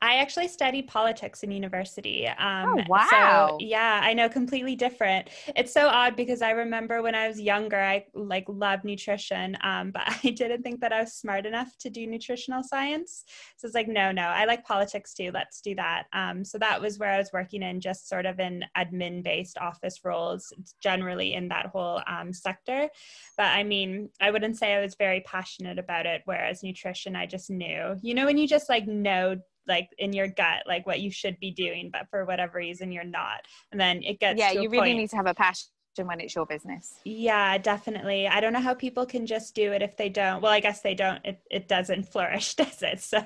I 0.00 0.16
actually 0.16 0.48
studied 0.48 0.86
politics 0.86 1.42
in 1.42 1.50
university. 1.50 2.26
Um, 2.26 2.68
oh, 2.68 2.82
wow. 2.88 3.48
So, 3.50 3.58
yeah, 3.60 4.00
I 4.02 4.12
know, 4.12 4.28
completely 4.28 4.76
different. 4.76 5.28
It's 5.56 5.72
so 5.72 5.88
odd 5.88 6.16
because 6.16 6.42
I 6.42 6.50
remember 6.50 7.02
when 7.02 7.14
I 7.14 7.28
was 7.28 7.40
younger, 7.40 7.80
I 7.80 8.04
like 8.14 8.44
loved 8.48 8.84
nutrition, 8.84 9.56
um, 9.62 9.90
but 9.90 10.02
I 10.24 10.30
didn't 10.30 10.62
think 10.62 10.80
that 10.80 10.92
I 10.92 11.00
was 11.00 11.12
smart 11.12 11.46
enough 11.46 11.76
to 11.78 11.90
do 11.90 12.06
nutritional 12.06 12.62
science. 12.62 13.24
So 13.56 13.66
it's 13.66 13.74
like, 13.74 13.88
no, 13.88 14.12
no, 14.12 14.22
I 14.22 14.44
like 14.44 14.64
politics 14.64 15.14
too. 15.14 15.30
Let's 15.32 15.60
do 15.60 15.74
that. 15.76 16.04
Um, 16.12 16.44
so 16.44 16.58
that 16.58 16.80
was 16.80 16.98
where 16.98 17.10
I 17.10 17.18
was 17.18 17.32
working 17.32 17.62
in 17.62 17.80
just 17.80 18.08
sort 18.08 18.26
of 18.26 18.40
in 18.40 18.64
admin 18.76 19.22
based 19.22 19.58
office 19.58 20.04
roles, 20.04 20.52
generally 20.80 21.34
in 21.34 21.48
that 21.48 21.66
whole 21.66 22.02
um, 22.06 22.32
sector. 22.32 22.88
But 23.36 23.46
I 23.46 23.62
mean, 23.62 24.10
I 24.20 24.30
wouldn't 24.30 24.58
say 24.58 24.74
I 24.74 24.80
was 24.80 24.94
very 24.94 25.20
passionate 25.20 25.78
about 25.78 26.06
it, 26.06 26.22
whereas 26.24 26.62
nutrition, 26.62 27.16
I 27.16 27.26
just 27.26 27.50
knew. 27.50 27.96
You 28.02 28.14
know, 28.14 28.26
when 28.26 28.38
you 28.38 28.46
just 28.46 28.68
like 28.68 28.86
know 28.86 29.36
like 29.66 29.88
in 29.98 30.12
your 30.12 30.28
gut 30.28 30.62
like 30.66 30.86
what 30.86 31.00
you 31.00 31.10
should 31.10 31.38
be 31.40 31.50
doing 31.50 31.90
but 31.92 32.08
for 32.10 32.24
whatever 32.24 32.58
reason 32.58 32.92
you're 32.92 33.04
not 33.04 33.40
and 33.72 33.80
then 33.80 34.02
it 34.02 34.20
gets 34.20 34.38
yeah 34.38 34.50
you 34.50 34.68
really 34.68 34.90
point. 34.90 34.98
need 34.98 35.10
to 35.10 35.16
have 35.16 35.26
a 35.26 35.34
passion 35.34 35.68
when 36.02 36.20
it's 36.20 36.34
your 36.34 36.46
business? 36.46 36.94
Yeah 37.04 37.58
definitely. 37.58 38.26
I 38.26 38.40
don't 38.40 38.52
know 38.52 38.60
how 38.60 38.74
people 38.74 39.06
can 39.06 39.26
just 39.26 39.54
do 39.54 39.72
it 39.72 39.82
if 39.82 39.96
they 39.96 40.08
don't. 40.08 40.40
Well 40.42 40.52
i 40.52 40.60
guess 40.60 40.80
they 40.80 40.94
don't. 40.94 41.24
It, 41.24 41.40
it 41.50 41.68
doesn't 41.68 42.04
flourish 42.12 42.54
does 42.54 42.82
it? 42.82 43.00
So 43.00 43.24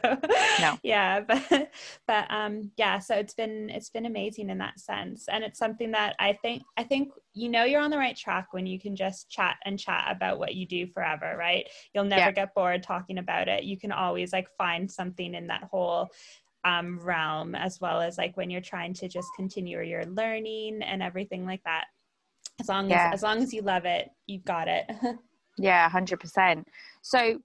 no. 0.61 0.79
yeah 0.82 1.20
but 1.29 1.70
but 2.06 2.26
um 2.31 2.70
yeah 2.76 2.99
so 2.99 3.15
it's 3.15 3.35
been 3.35 3.70
it's 3.70 3.91
been 3.91 4.06
amazing 4.06 4.50
in 4.50 4.59
that 4.59 4.79
sense. 4.81 5.29
And 5.29 5.44
it's 5.44 5.58
something 5.58 5.93
that 5.93 6.15
i 6.19 6.32
think 6.32 6.63
i 6.77 6.84
think 6.84 7.13
you 7.32 7.48
know 7.48 7.65
you're 7.65 7.81
on 7.81 7.91
the 7.91 7.98
right 7.98 8.17
track 8.17 8.53
when 8.53 8.67
you 8.67 8.81
can 8.81 8.96
just 8.96 9.31
chat 9.31 9.56
and 9.65 9.79
chat 9.79 10.06
about 10.08 10.39
what 10.39 10.55
you 10.55 10.67
do 10.67 10.87
forever 10.87 11.37
right? 11.39 11.69
You'll 11.94 12.05
never 12.05 12.20
yeah. 12.20 12.32
get 12.32 12.55
bored 12.55 12.82
talking 12.82 13.19
about 13.19 13.48
it. 13.48 13.65
You 13.65 13.79
can 13.79 13.93
always 13.93 14.32
like 14.32 14.48
find 14.58 14.91
something 14.91 15.34
in 15.34 15.46
that 15.46 15.65
whole 15.65 16.10
um, 16.65 16.98
realm 17.01 17.55
as 17.55 17.81
well 17.81 18.01
as 18.01 18.19
like 18.19 18.37
when 18.37 18.51
you're 18.51 18.60
trying 18.60 18.93
to 18.94 19.08
just 19.08 19.29
continue 19.37 19.81
your 19.81 20.05
learning 20.06 20.82
and 20.82 21.03
everything 21.03 21.46
like 21.46 21.63
that 21.65 21.87
as 22.60 22.69
long 22.69 22.91
yeah. 22.91 23.08
as 23.08 23.15
as 23.15 23.22
long 23.22 23.43
as 23.43 23.53
you 23.53 23.62
love 23.62 23.84
it 23.84 24.10
you've 24.27 24.44
got 24.44 24.69
it 24.69 24.91
yeah 25.58 25.88
100% 25.91 26.65
so 27.03 27.41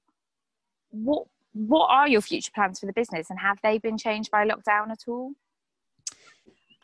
what 0.91 1.25
what 1.53 1.87
are 1.89 2.07
your 2.07 2.21
future 2.21 2.51
plans 2.53 2.79
for 2.79 2.85
the 2.87 2.93
business 2.93 3.29
and 3.29 3.39
have 3.39 3.59
they 3.63 3.77
been 3.77 3.97
changed 3.97 4.31
by 4.31 4.47
lockdown 4.47 4.89
at 4.91 4.99
all 5.07 5.31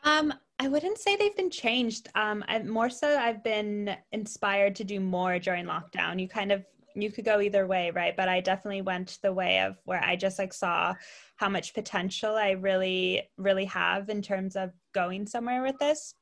um 0.04 0.34
I 0.62 0.68
wouldn't 0.68 0.98
say 0.98 1.16
they've 1.16 1.36
been 1.36 1.50
changed. 1.50 2.10
Um, 2.16 2.44
I, 2.50 2.60
more 2.60 2.90
so, 2.90 3.18
I've 3.18 3.42
been 3.44 3.96
inspired 4.12 4.76
to 4.76 4.84
do 4.84 5.00
more 5.00 5.40
during 5.40 5.66
lockdown. 5.66 6.20
You 6.20 6.28
kind 6.28 6.52
of 6.52 6.66
you 6.96 7.12
could 7.12 7.24
go 7.24 7.40
either 7.40 7.66
way, 7.66 7.92
right? 7.92 8.16
But 8.16 8.28
I 8.28 8.42
definitely 8.42 8.82
went 8.82 9.20
the 9.22 9.32
way 9.32 9.62
of 9.62 9.78
where 9.86 10.04
I 10.04 10.18
just 10.18 10.38
like 10.38 10.54
saw 10.54 10.96
how 11.38 11.48
much 11.48 11.74
potential 11.74 12.36
I 12.36 12.52
really, 12.52 13.24
really 13.38 13.66
have 13.66 14.10
in 14.10 14.22
terms 14.22 14.58
of 14.58 14.72
going 14.94 15.28
somewhere 15.28 15.64
with 15.64 15.78
this 15.80 16.14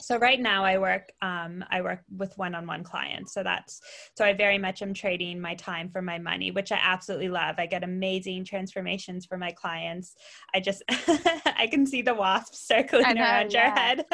so 0.00 0.18
right 0.18 0.40
now 0.40 0.64
i 0.64 0.78
work 0.78 1.10
um, 1.22 1.64
i 1.70 1.80
work 1.80 2.00
with 2.16 2.36
one-on-one 2.36 2.84
clients. 2.84 3.32
So 3.32 3.42
that's 3.42 3.80
so 4.16 4.24
i 4.24 4.32
very 4.32 4.58
much 4.58 4.82
am 4.82 4.94
trading 4.94 5.40
my 5.40 5.54
time 5.54 5.88
for 5.88 6.02
my 6.02 6.18
money 6.18 6.50
which 6.50 6.72
i 6.72 6.78
absolutely 6.80 7.28
love. 7.28 7.56
I 7.58 7.66
get 7.66 7.84
amazing 7.84 8.44
transformations 8.44 9.26
for 9.26 9.38
my 9.38 9.50
clients. 9.52 10.14
I 10.54 10.60
just 10.60 10.82
i 10.88 11.68
can 11.70 11.86
see 11.86 12.02
the 12.02 12.14
wasps 12.14 12.60
circling 12.66 13.14
know, 13.14 13.22
around 13.22 13.52
yeah. 13.52 13.66
your 13.66 13.74
head. 13.74 14.04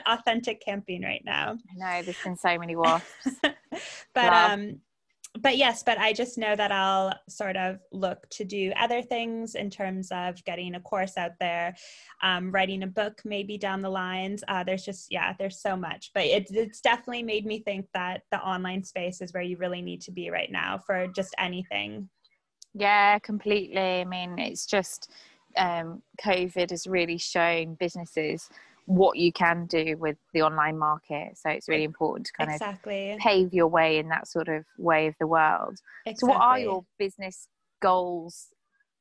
Authentic 0.06 0.62
camping 0.64 1.02
right 1.02 1.22
now. 1.24 1.56
I 1.70 1.74
know 1.76 2.02
there's 2.02 2.22
been 2.22 2.36
so 2.36 2.58
many 2.58 2.76
wasps. 2.76 3.40
But 4.14 4.32
love. 4.32 4.50
um 4.52 4.80
but 5.40 5.56
yes, 5.56 5.82
but 5.82 5.98
I 5.98 6.12
just 6.12 6.38
know 6.38 6.56
that 6.56 6.72
I'll 6.72 7.12
sort 7.28 7.56
of 7.56 7.80
look 7.92 8.28
to 8.30 8.44
do 8.44 8.72
other 8.76 9.02
things 9.02 9.54
in 9.54 9.70
terms 9.70 10.08
of 10.10 10.42
getting 10.44 10.74
a 10.74 10.80
course 10.80 11.16
out 11.16 11.32
there, 11.40 11.74
um, 12.22 12.50
writing 12.50 12.82
a 12.82 12.86
book 12.86 13.22
maybe 13.24 13.58
down 13.58 13.82
the 13.82 13.90
lines. 13.90 14.42
Uh, 14.48 14.64
there's 14.64 14.84
just, 14.84 15.10
yeah, 15.10 15.34
there's 15.38 15.60
so 15.60 15.76
much. 15.76 16.10
But 16.14 16.24
it, 16.24 16.46
it's 16.50 16.80
definitely 16.80 17.22
made 17.22 17.46
me 17.46 17.60
think 17.60 17.86
that 17.94 18.22
the 18.30 18.38
online 18.40 18.82
space 18.82 19.20
is 19.20 19.32
where 19.32 19.42
you 19.42 19.56
really 19.56 19.82
need 19.82 20.00
to 20.02 20.10
be 20.10 20.30
right 20.30 20.50
now 20.50 20.78
for 20.78 21.06
just 21.08 21.34
anything. 21.38 22.08
Yeah, 22.74 23.18
completely. 23.18 24.00
I 24.00 24.04
mean, 24.04 24.38
it's 24.38 24.66
just 24.66 25.10
um, 25.56 26.02
COVID 26.22 26.70
has 26.70 26.86
really 26.86 27.18
shown 27.18 27.74
businesses 27.74 28.50
what 28.86 29.18
you 29.18 29.32
can 29.32 29.66
do 29.66 29.96
with 29.98 30.16
the 30.32 30.42
online 30.42 30.78
market. 30.78 31.36
So 31.36 31.50
it's 31.50 31.68
really 31.68 31.84
important 31.84 32.26
to 32.26 32.32
kind 32.32 32.50
exactly. 32.50 33.12
of 33.12 33.18
pave 33.18 33.52
your 33.52 33.66
way 33.66 33.98
in 33.98 34.08
that 34.08 34.28
sort 34.28 34.48
of 34.48 34.64
way 34.78 35.08
of 35.08 35.14
the 35.20 35.26
world. 35.26 35.76
Exactly. 36.06 36.14
So, 36.18 36.26
what 36.28 36.40
are 36.40 36.58
your 36.58 36.84
business 36.98 37.48
goals? 37.82 38.46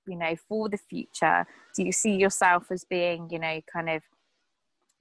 You 0.08 0.18
know, 0.18 0.36
for 0.48 0.70
the 0.70 0.78
future, 0.78 1.46
do 1.76 1.84
you 1.84 1.92
see 1.92 2.16
yourself 2.16 2.66
as 2.72 2.84
being, 2.84 3.28
you 3.32 3.40
know, 3.40 3.60
kind 3.72 3.90
of 3.90 4.04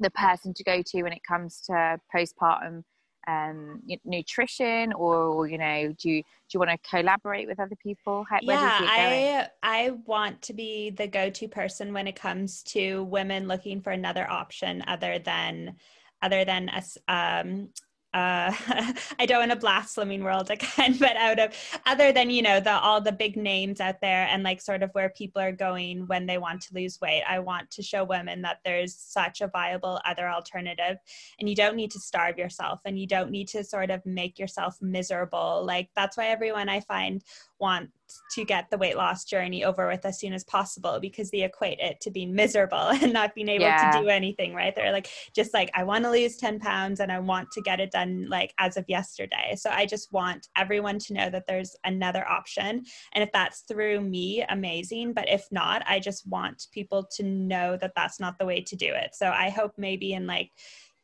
the 0.01 0.11
person 0.11 0.55
to 0.55 0.65
go 0.65 0.83
to 0.85 1.03
when 1.03 1.13
it 1.13 1.23
comes 1.27 1.61
to 1.67 1.99
postpartum 2.15 2.85
um, 3.27 3.83
nutrition 4.05 4.93
or 4.93 5.47
you 5.47 5.59
know 5.59 5.95
do 5.99 6.11
you 6.11 6.23
do 6.23 6.27
you 6.55 6.61
want 6.61 6.71
to 6.71 6.79
collaborate 6.89 7.47
with 7.47 7.59
other 7.61 7.77
people? 7.77 8.25
How, 8.29 8.39
yeah 8.43 8.81
i 8.83 9.49
i 9.63 9.91
want 10.07 10.41
to 10.43 10.53
be 10.53 10.91
the 10.91 11.07
go-to 11.07 11.49
person 11.49 11.93
when 11.93 12.07
it 12.07 12.17
comes 12.17 12.63
to 12.65 13.05
women 13.05 13.49
looking 13.49 13.81
for 13.81 13.91
another 13.91 14.31
option 14.31 14.83
other 14.87 15.19
than 15.19 15.77
other 16.23 16.45
than 16.45 16.71
a, 16.71 17.13
um, 17.13 17.69
uh, 18.15 18.55
I 19.19 19.27
don't 19.27 19.41
want 19.41 19.51
to 19.51 19.57
blast 19.57 19.97
Slimming 19.97 20.23
World 20.23 20.49
again, 20.49 20.97
but 21.01 21.17
out 21.17 21.41
of 21.41 21.53
other 21.85 22.13
than 22.13 22.31
you 22.31 22.43
know 22.43 22.61
the 22.61 22.71
all 22.71 23.01
the 23.01 23.13
big 23.13 23.37
names 23.37 23.81
out 23.81 24.01
there 24.01 24.29
and 24.31 24.45
like 24.45 24.61
sort 24.61 24.85
of 24.85 24.91
where 24.93 25.11
people 25.11 25.43
are 25.43 25.53
going 25.53 26.07
when 26.07 26.25
they 26.25 26.39
want 26.39 26.63
to 26.63 26.75
lose 26.75 27.01
weight, 27.01 27.25
I 27.29 27.41
want 27.41 27.71
to 27.73 27.83
show 27.83 28.05
women 28.05 28.43
that 28.43 28.61
there's 28.65 28.95
such 28.95 29.41
a 29.41 29.49
viable 29.49 30.01
other 30.05 30.29
alternative, 30.29 30.99
and 31.41 31.49
you 31.49 31.57
don't 31.57 31.77
need 31.77 31.91
to 31.91 31.99
starve 31.99 32.39
yourself, 32.39 32.81
and 32.85 32.99
you 32.99 33.07
don't 33.07 33.31
need 33.31 33.49
to 33.49 33.65
sort 33.65 33.91
of 33.91 34.07
make 34.07 34.39
yourself 34.39 34.79
miserable. 34.81 35.65
Like 35.67 35.91
that's 35.97 36.17
why 36.17 36.29
everyone 36.29 36.69
I 36.69 36.81
find 36.81 37.23
want 37.59 37.91
to 38.35 38.45
get 38.45 38.71
the 38.71 38.79
weight 38.79 38.97
loss 38.97 39.25
journey 39.25 39.65
over 39.65 39.87
with 39.89 40.05
as 40.05 40.19
soon 40.19 40.33
as 40.33 40.45
possible 40.45 40.99
because 41.01 41.31
they 41.31 41.43
equate 41.43 41.79
it 41.81 42.01
to 42.01 42.11
being 42.11 42.35
miserable 42.35 42.77
and 43.03 43.13
not 43.13 43.35
being 43.35 43.49
able 43.49 43.65
yeah. 43.65 43.91
to 43.91 44.01
do 44.01 44.09
anything, 44.09 44.55
right? 44.55 44.75
They're 44.75 44.93
like, 44.93 45.09
just 45.35 45.55
like, 45.55 45.71
I 45.75 45.85
want 45.85 46.05
to 46.05 46.11
lose 46.11 46.37
10 46.37 46.61
pounds 46.61 47.01
and 47.01 47.11
I 47.11 47.19
want 47.19 47.51
to 47.53 47.63
get 47.63 47.81
it 47.81 47.91
done 47.91 48.27
like 48.29 48.55
as 48.59 48.77
of 48.77 48.85
yesterday. 48.89 49.55
So 49.57 49.71
I 49.71 49.87
just 49.87 50.13
want 50.13 50.49
everyone 50.57 50.99
to 51.01 51.15
know 51.15 51.31
that 51.31 51.47
there's 51.47 51.77
another 51.85 52.27
option. 52.29 52.85
And 53.13 53.25
if 53.25 53.31
that's 53.33 53.61
through 53.61 54.01
me, 54.01 54.45
amazing. 54.49 55.13
But 55.13 55.29
if 55.29 55.47
not, 55.51 55.83
I 55.87 56.01
just 56.01 56.27
want 56.27 56.69
people 56.73 57.07
to 57.17 57.23
know 57.23 57.77
that 57.77 57.93
that's 57.95 58.21
not 58.21 58.39
the 58.39 58.47
way 58.47 58.61
to 58.61 58.77
do 58.77 58.87
it. 58.87 59.15
So 59.15 59.31
I 59.31 59.51
hope 59.51 59.73
maybe 59.77 60.13
in 60.13 60.27
like, 60.27 60.51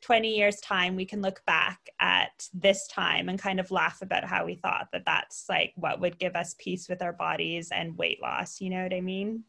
20 0.03 0.35
years 0.35 0.61
time 0.61 0.97
we 0.97 1.05
can 1.05 1.21
look 1.21 1.45
back 1.45 1.91
at 2.01 2.49
this 2.55 2.87
time 2.87 3.29
and 3.29 3.39
kind 3.39 3.61
of 3.61 3.71
laugh 3.71 4.01
about 4.03 4.25
how 4.25 4.45
we 4.45 4.55
thought 4.55 4.89
that 4.93 5.03
that's 5.05 5.45
like 5.49 5.73
what 5.77 6.01
would 6.01 6.19
give 6.19 6.35
us 6.35 6.55
peace 6.59 6.89
with 6.89 7.03
our 7.03 7.13
bodies 7.13 7.69
and 7.73 7.97
weight 7.97 8.21
loss 8.23 8.61
you 8.61 8.71
know 8.71 8.83
what 8.83 8.95
i 8.95 9.01
mean 9.01 9.45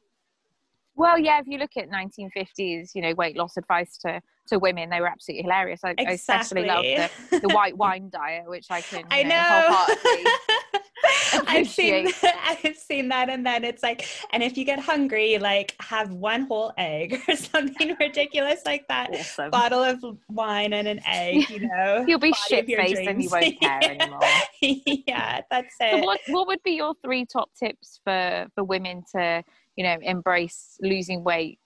well 0.96 1.18
yeah 1.18 1.40
if 1.40 1.48
you 1.48 1.58
look 1.58 1.78
at 1.78 1.90
1950s 1.90 2.90
you 2.94 3.02
know 3.02 3.14
weight 3.16 3.38
loss 3.38 3.56
advice 3.58 3.98
to 3.98 4.22
to 4.48 4.60
women 4.60 4.90
they 4.90 5.00
were 5.00 5.08
absolutely 5.08 5.44
hilarious 5.44 5.82
i, 5.84 5.92
exactly. 5.92 6.08
I 6.08 6.14
especially 6.14 6.66
love 6.66 6.84
the, 7.30 7.40
the 7.40 7.54
white 7.54 7.78
wine 7.78 8.10
diet 8.12 8.50
which 8.50 8.68
i 8.70 8.82
can 8.82 9.06
i 9.10 9.24
know, 9.24 9.68
know. 9.70 10.80
I've 11.48 11.68
seen 11.68 12.12
I've 12.24 12.78
seen 12.78 13.10
that 13.10 13.30
and 13.30 13.46
then 13.46 13.64
it's 13.64 13.84
like 13.84 14.08
and 14.32 14.44
if 14.44 14.58
you 14.58 14.66
get 14.66 14.80
hungry 14.80 15.38
like 15.38 15.76
have 15.80 16.12
one 16.12 16.44
whole 16.44 16.74
egg 16.78 17.22
or 17.28 17.36
something 17.36 17.96
ridiculous 18.00 18.62
like 18.66 18.88
that. 18.88 19.10
Awesome. 19.14 19.52
bottle 19.52 19.84
of 19.84 20.04
wine 20.30 20.74
and 20.74 20.88
an 20.88 21.02
egg 21.06 21.50
you 21.50 21.68
know 21.68 22.06
you'll 22.08 22.20
be 22.20 22.34
shit 22.48 22.66
faced 22.66 23.02
and 23.02 23.22
you 23.22 23.30
won't 23.30 23.60
care 23.60 23.80
anymore. 23.84 24.20
Yeah 24.62 25.42
that's 25.50 25.76
it. 25.80 26.02
so 26.02 26.06
what, 26.06 26.20
what 26.28 26.48
would 26.48 26.64
be 26.64 26.72
your 26.72 26.94
three 27.04 27.26
top 27.26 27.50
tips 27.58 28.00
for 28.04 28.48
for 28.56 28.64
women 28.64 29.04
to 29.16 29.44
you 29.76 29.84
know 29.84 29.98
embrace 30.02 30.78
losing 30.82 31.24
weight 31.24 31.60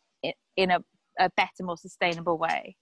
in 0.57 0.71
a, 0.71 0.79
a 1.19 1.29
better 1.35 1.63
more 1.63 1.77
sustainable 1.77 2.37
way 2.37 2.75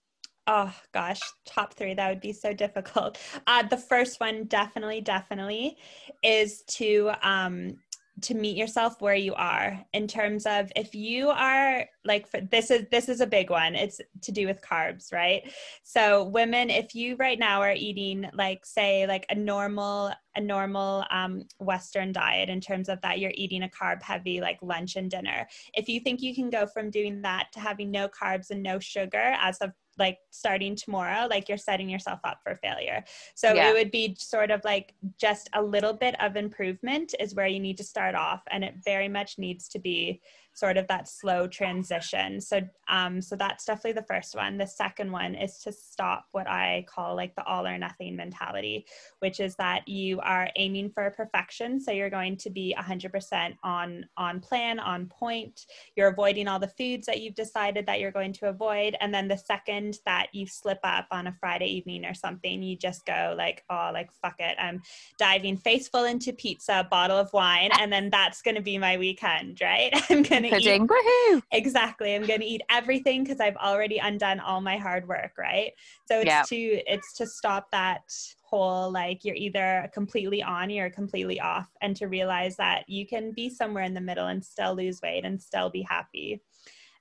oh 0.47 0.73
gosh 0.93 1.21
top 1.45 1.73
three 1.73 1.93
that 1.93 2.09
would 2.09 2.21
be 2.21 2.33
so 2.33 2.53
difficult. 2.53 3.17
Uh, 3.45 3.63
the 3.63 3.77
first 3.77 4.19
one 4.19 4.45
definitely 4.45 5.01
definitely 5.01 5.77
is 6.23 6.63
to 6.63 7.12
um 7.21 7.75
to 8.21 8.35
meet 8.35 8.55
yourself 8.55 9.01
where 9.01 9.15
you 9.15 9.33
are 9.33 9.83
in 9.93 10.07
terms 10.07 10.45
of 10.45 10.71
if 10.75 10.93
you 10.93 11.29
are 11.29 11.85
like 12.05 12.27
for, 12.27 12.41
this 12.41 12.69
is 12.69 12.85
this 12.91 13.09
is 13.09 13.21
a 13.21 13.27
big 13.27 13.50
one. 13.50 13.75
It's 13.75 14.00
to 14.21 14.31
do 14.31 14.45
with 14.45 14.62
carbs 14.62 15.12
right? 15.12 15.51
So 15.83 16.25
women 16.25 16.69
if 16.69 16.93
you 16.93 17.15
right 17.17 17.39
now 17.39 17.62
are 17.62 17.73
eating 17.73 18.29
like 18.33 18.65
say 18.65 19.07
like 19.07 19.25
a 19.29 19.35
normal 19.35 20.12
a 20.35 20.41
normal 20.41 21.05
um, 21.09 21.43
western 21.59 22.12
diet 22.12 22.50
in 22.50 22.62
terms 22.62 22.88
of 22.88 23.01
that 23.01 23.19
you're 23.19 23.33
eating 23.35 23.63
a 23.63 23.69
carb 23.69 24.01
heavy 24.01 24.41
like 24.41 24.57
lunch 24.62 24.95
and 24.95 25.12
dinner 25.12 25.47
if 25.73 25.88
you 25.88 26.00
think 26.00 26.21
you 26.21 26.33
can 26.33 26.50
go 26.50 26.65
from 26.65 26.89
doing 26.89 27.21
that 27.21 27.47
to 27.53 27.59
having 27.59 27.91
no 27.91 28.07
carbs 28.07 28.50
and 28.50 28.63
no 28.63 28.79
sugar 28.79 29.35
as 29.39 29.57
of 29.59 29.71
like 29.97 30.17
starting 30.31 30.75
tomorrow 30.75 31.27
like 31.29 31.47
you're 31.47 31.57
setting 31.57 31.89
yourself 31.89 32.19
up 32.23 32.39
for 32.43 32.55
failure 32.55 33.03
so 33.35 33.53
yeah. 33.53 33.69
it 33.69 33.73
would 33.73 33.91
be 33.91 34.15
sort 34.17 34.51
of 34.51 34.62
like 34.63 34.93
just 35.19 35.50
a 35.53 35.62
little 35.62 35.93
bit 35.93 36.15
of 36.21 36.35
improvement 36.35 37.13
is 37.19 37.35
where 37.35 37.47
you 37.47 37.59
need 37.59 37.77
to 37.77 37.83
start 37.83 38.15
off 38.15 38.41
and 38.51 38.63
it 38.63 38.73
very 38.83 39.07
much 39.07 39.38
needs 39.38 39.67
to 39.67 39.79
be 39.79 40.21
sort 40.53 40.77
of 40.77 40.88
that 40.88 41.07
slow 41.07 41.48
transition. 41.48 42.39
So 42.39 42.62
um, 42.89 43.22
so 43.22 43.36
that's 43.36 43.65
definitely 43.65 43.93
the 43.93 44.07
first 44.07 44.36
one. 44.36 44.57
The 44.57 44.67
second 44.67 45.12
one 45.12 45.36
is 45.36 45.60
to 45.60 45.72
stop 45.72 46.25
what 46.31 46.48
I 46.48 46.86
call 46.88 47.15
like 47.15 47.36
the 47.36 47.43
all 47.45 47.65
or 47.65 47.77
nothing 47.77 48.15
mentality, 48.15 48.86
which 49.19 49.39
is 49.39 49.55
that 49.55 49.88
you 49.88 50.19
are 50.19 50.50
aiming 50.57 50.91
for 50.91 51.10
perfection. 51.12 51.79
So 51.79 51.91
you're 51.91 52.10
going 52.10 52.38
to 52.38 52.50
be 52.50 52.75
100% 52.77 53.53
on 53.63 54.05
on 54.17 54.39
plan, 54.41 54.79
on 54.79 55.07
point. 55.07 55.65
You're 55.95 56.10
avoiding 56.10 56.48
all 56.48 56.60
the 56.60 56.67
foods 56.67 57.07
that 57.07 57.22
you've 57.22 57.36
decided 57.36 57.86
that 57.86 58.00
you're 58.00 58.12
going 58.12 58.33
to 58.33 58.50
avoid, 58.50 58.95
and 59.00 59.13
then 59.13 59.27
the 59.27 59.38
second 59.38 60.00
that 60.05 60.27
you 60.33 60.45
slip 60.45 60.79
up 60.83 61.07
on 61.12 61.27
a 61.27 61.36
Friday 61.39 61.67
evening 61.67 62.05
or 62.05 62.13
something, 62.13 62.62
you 62.62 62.75
just 62.75 63.05
go 63.05 63.33
like, 63.38 63.63
oh, 63.69 63.91
like 63.93 64.12
fuck 64.22 64.36
it, 64.39 64.57
I'm 64.60 64.81
diving 65.17 65.57
faceful 65.57 66.03
into 66.03 66.33
pizza, 66.33 66.88
bottle 66.89 67.17
of 67.17 67.31
wine, 67.33 67.69
and 67.79 67.91
then 67.91 68.10
that's 68.10 68.41
going 68.41 68.55
to 68.55 68.62
be 68.62 68.77
my 68.77 68.98
weekend, 68.98 69.60
right? 69.62 69.91
I'm 70.10 70.24
going 70.24 70.42
gonna 70.43 70.55
pudding. 70.55 70.83
eat 70.83 70.89
Woohoo! 70.89 71.41
Exactly. 71.51 72.15
I'm 72.15 72.25
gonna 72.25 72.43
eat 72.43 72.62
everything 72.69 73.23
because 73.23 73.39
I've 73.39 73.55
already 73.57 73.97
undone 73.97 74.39
all 74.39 74.62
my 74.62 74.77
hard 74.77 75.07
work, 75.07 75.33
right? 75.38 75.71
So 76.05 76.21
it's 76.21 76.50
to 76.50 76.55
it's 76.55 77.13
to 77.13 77.27
stop 77.27 77.71
that 77.71 78.01
whole 78.41 78.91
like 78.91 79.25
you're 79.25 79.35
either 79.35 79.89
completely 79.93 80.43
on 80.43 80.71
or 80.71 80.89
completely 80.89 81.39
off, 81.39 81.67
and 81.81 81.95
to 81.97 82.07
realize 82.07 82.55
that 82.57 82.88
you 82.88 83.05
can 83.05 83.31
be 83.31 83.50
somewhere 83.50 83.83
in 83.83 83.93
the 83.93 84.01
middle 84.01 84.27
and 84.27 84.43
still 84.43 84.75
lose 84.75 85.01
weight 85.01 85.25
and 85.25 85.41
still 85.41 85.69
be 85.69 85.81
happy. 85.81 86.41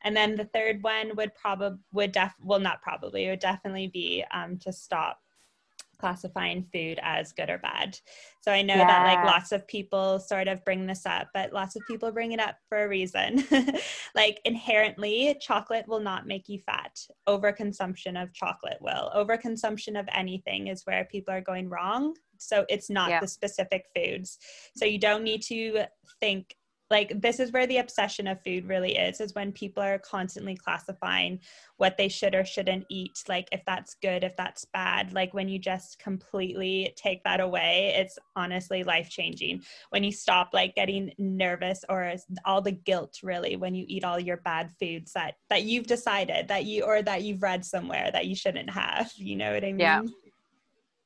And 0.05 0.17
then 0.17 0.35
the 0.35 0.47
third 0.47 0.83
one 0.83 1.15
would 1.17 1.35
probably 1.35 1.79
would 1.93 2.13
def 2.13 2.35
well 2.41 2.61
not 2.61 2.83
probably 2.83 3.27
it 3.27 3.31
would 3.31 3.41
definitely 3.41 3.87
be 3.87 4.25
um, 4.33 4.59
to 4.59 4.73
stop 4.73 5.22
classifying 6.03 6.67
food 6.73 6.99
as 7.01 7.33
good 7.33 7.49
or 7.49 7.59
bad. 7.59 7.97
So 8.41 8.51
I 8.51 8.61
know 8.61 8.75
yeah. 8.75 8.87
that 8.89 9.07
like 9.07 9.25
lots 9.25 9.53
of 9.53 9.69
people 9.69 10.19
sort 10.19 10.49
of 10.49 10.65
bring 10.65 10.85
this 10.85 11.07
up, 11.07 11.29
but 11.33 11.53
lots 11.53 11.77
of 11.77 11.83
people 11.87 12.11
bring 12.11 12.33
it 12.33 12.41
up 12.41 12.57
for 12.69 12.83
a 12.83 12.89
reason. 12.89 13.45
like 14.17 14.41
inherently, 14.45 15.37
chocolate 15.41 15.87
will 15.87 16.01
not 16.01 16.27
make 16.27 16.49
you 16.49 16.59
fat. 16.59 16.99
Overconsumption 17.29 18.21
of 18.21 18.33
chocolate 18.33 18.79
will. 18.81 19.13
Overconsumption 19.15 19.99
of 19.99 20.09
anything 20.13 20.67
is 20.67 20.85
where 20.87 21.05
people 21.05 21.33
are 21.33 21.41
going 21.41 21.69
wrong. 21.69 22.17
So 22.39 22.67
it's 22.69 22.91
not 22.91 23.11
yeah. 23.11 23.21
the 23.21 23.29
specific 23.29 23.85
foods. 23.95 24.39
So 24.77 24.85
you 24.87 24.99
don't 24.99 25.23
need 25.23 25.43
to 25.43 25.85
think 26.19 26.57
like 26.93 27.21
this 27.23 27.41
is 27.41 27.51
where 27.53 27.67
the 27.67 27.79
obsession 27.79 28.29
of 28.29 28.41
food 28.45 28.69
really 28.69 28.97
is 28.97 29.19
is 29.19 29.35
when 29.35 29.51
people 29.51 29.83
are 29.83 29.99
constantly 29.99 30.55
classifying 30.55 31.41
what 31.79 31.97
they 31.97 32.07
should 32.07 32.35
or 32.35 32.45
shouldn't 32.45 32.85
eat 32.91 33.19
like 33.29 33.49
if 33.51 33.65
that's 33.65 33.95
good 33.95 34.23
if 34.23 34.37
that's 34.37 34.67
bad 34.67 35.13
like 35.15 35.33
when 35.33 35.49
you 35.49 35.59
just 35.59 35.99
completely 35.99 36.93
take 36.95 37.25
that 37.25 37.41
away 37.41 37.95
it's 37.97 38.19
honestly 38.37 38.85
life 38.85 39.09
changing 39.09 39.61
when 39.89 40.05
you 40.05 40.13
stop 40.13 40.51
like 40.53 40.75
getting 40.75 41.11
nervous 41.17 41.83
or 41.89 42.15
all 42.45 42.61
the 42.61 42.71
guilt 42.71 43.19
really 43.23 43.57
when 43.57 43.75
you 43.75 43.87
eat 43.89 44.05
all 44.05 44.21
your 44.21 44.37
bad 44.37 44.71
foods 44.79 45.13
that 45.15 45.35
that 45.49 45.63
you've 45.63 45.87
decided 45.87 46.47
that 46.47 46.67
you 46.67 46.85
or 46.85 47.01
that 47.01 47.23
you've 47.23 47.43
read 47.43 47.65
somewhere 47.65 48.11
that 48.13 48.27
you 48.27 48.37
shouldn't 48.37 48.69
have 48.69 49.11
you 49.17 49.35
know 49.35 49.55
what 49.55 49.65
i 49.65 49.69
mean? 49.73 49.79
Yeah 49.81 50.03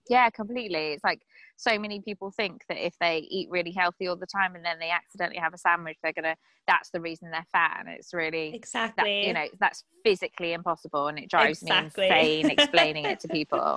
yeah 0.08 0.30
completely. 0.30 0.92
It's 0.92 1.04
like 1.04 1.22
so 1.56 1.78
many 1.78 2.00
people 2.00 2.30
think 2.30 2.62
that 2.68 2.84
if 2.84 2.94
they 3.00 3.26
eat 3.30 3.48
really 3.50 3.72
healthy 3.72 4.06
all 4.06 4.16
the 4.16 4.26
time 4.26 4.54
and 4.54 4.64
then 4.64 4.78
they 4.78 4.90
accidentally 4.90 5.38
have 5.38 5.54
a 5.54 5.58
sandwich 5.58 5.96
they're 6.02 6.12
gonna 6.12 6.36
that's 6.66 6.90
the 6.90 7.00
reason 7.00 7.30
they're 7.30 7.46
fat 7.50 7.76
and 7.80 7.88
it's 7.88 8.12
really 8.12 8.54
exactly. 8.54 9.22
that, 9.22 9.26
you 9.26 9.32
know 9.32 9.46
that's 9.60 9.84
physically 10.04 10.52
impossible 10.52 11.08
and 11.08 11.18
it 11.18 11.28
drives 11.28 11.62
exactly. 11.62 12.08
me 12.08 12.40
insane 12.40 12.50
explaining 12.50 13.04
it 13.04 13.20
to 13.20 13.28
people. 13.40 13.76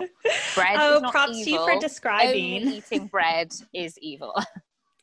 Bread 0.56 0.78
oh 0.80 1.02
props 1.10 1.38
evil. 1.38 1.66
you 1.68 1.74
for 1.74 1.80
describing. 1.80 2.62
Only 2.62 2.78
eating 2.78 3.08
bread 3.08 3.52
is 3.74 3.98
evil. 4.00 4.36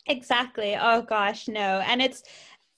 Exactly. 0.06 0.76
Oh 0.80 1.02
gosh 1.02 1.48
no. 1.48 1.80
And 1.80 2.00
it's 2.00 2.22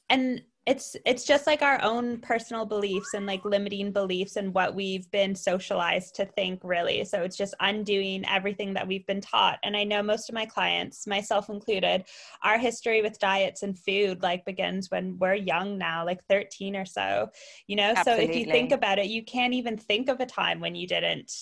and 0.09 0.43
it's 0.69 0.97
it's 1.07 1.25
just 1.25 1.47
like 1.47 1.63
our 1.63 1.83
own 1.83 2.19
personal 2.19 2.67
beliefs 2.67 3.15
and 3.15 3.25
like 3.25 3.43
limiting 3.43 3.91
beliefs 3.91 4.37
and 4.37 4.53
what 4.53 4.75
we've 4.75 5.11
been 5.11 5.35
socialized 5.35 6.15
to 6.17 6.27
think 6.27 6.61
really. 6.63 7.07
So 7.07 7.23
it's 7.23 7.39
just 7.39 7.55
undoing 7.61 8.23
everything 8.29 8.75
that 8.75 8.87
we've 8.87 9.07
been 9.07 9.23
taught. 9.23 9.59
And 9.63 9.75
i 9.75 9.83
know 9.83 10.03
most 10.03 10.29
of 10.29 10.35
my 10.35 10.45
clients 10.45 11.07
myself 11.07 11.49
included 11.49 12.05
our 12.43 12.59
history 12.59 13.01
with 13.01 13.19
diets 13.19 13.63
and 13.63 13.79
food 13.79 14.23
like 14.23 14.45
begins 14.45 14.91
when 14.91 15.19
we're 15.19 15.35
young 15.35 15.79
now 15.79 16.05
like 16.05 16.23
13 16.29 16.77
or 16.77 16.85
so 16.85 17.31
you 17.67 17.77
know? 17.77 17.95
Absolutely. 17.97 18.27
so 18.27 18.31
if 18.31 18.37
you 18.37 18.53
think 18.53 18.73
about 18.73 18.99
it 18.99 19.07
you 19.07 19.23
can't 19.23 19.55
even 19.55 19.79
think 19.79 20.11
of 20.11 20.21
a 20.21 20.27
time 20.27 20.61
when 20.61 20.75
you 20.75 20.87
didn't 20.87 21.33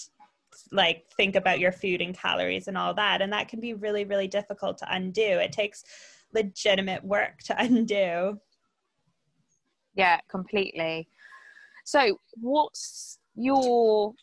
like 0.71 1.05
think 1.17 1.35
about 1.35 1.59
your 1.59 1.73
food 1.73 2.01
and 2.01 2.17
calories 2.17 2.69
and 2.69 2.79
all 2.79 2.95
that. 2.95 3.21
And 3.21 3.33
that 3.33 3.49
can 3.49 3.61
be 3.61 3.75
really 3.75 4.05
really 4.05 4.29
difficult 4.29 4.79
to 4.79 4.87
undo. 4.91 5.23
It 5.23 5.53
takes 5.53 5.85
legitimate 6.33 7.05
work 7.05 7.43
to 7.45 7.57
undo 7.63 8.41
yeah 9.97 10.21
completely. 10.29 11.09
So 11.85 12.19
what's 12.35 13.19
your 13.35 14.15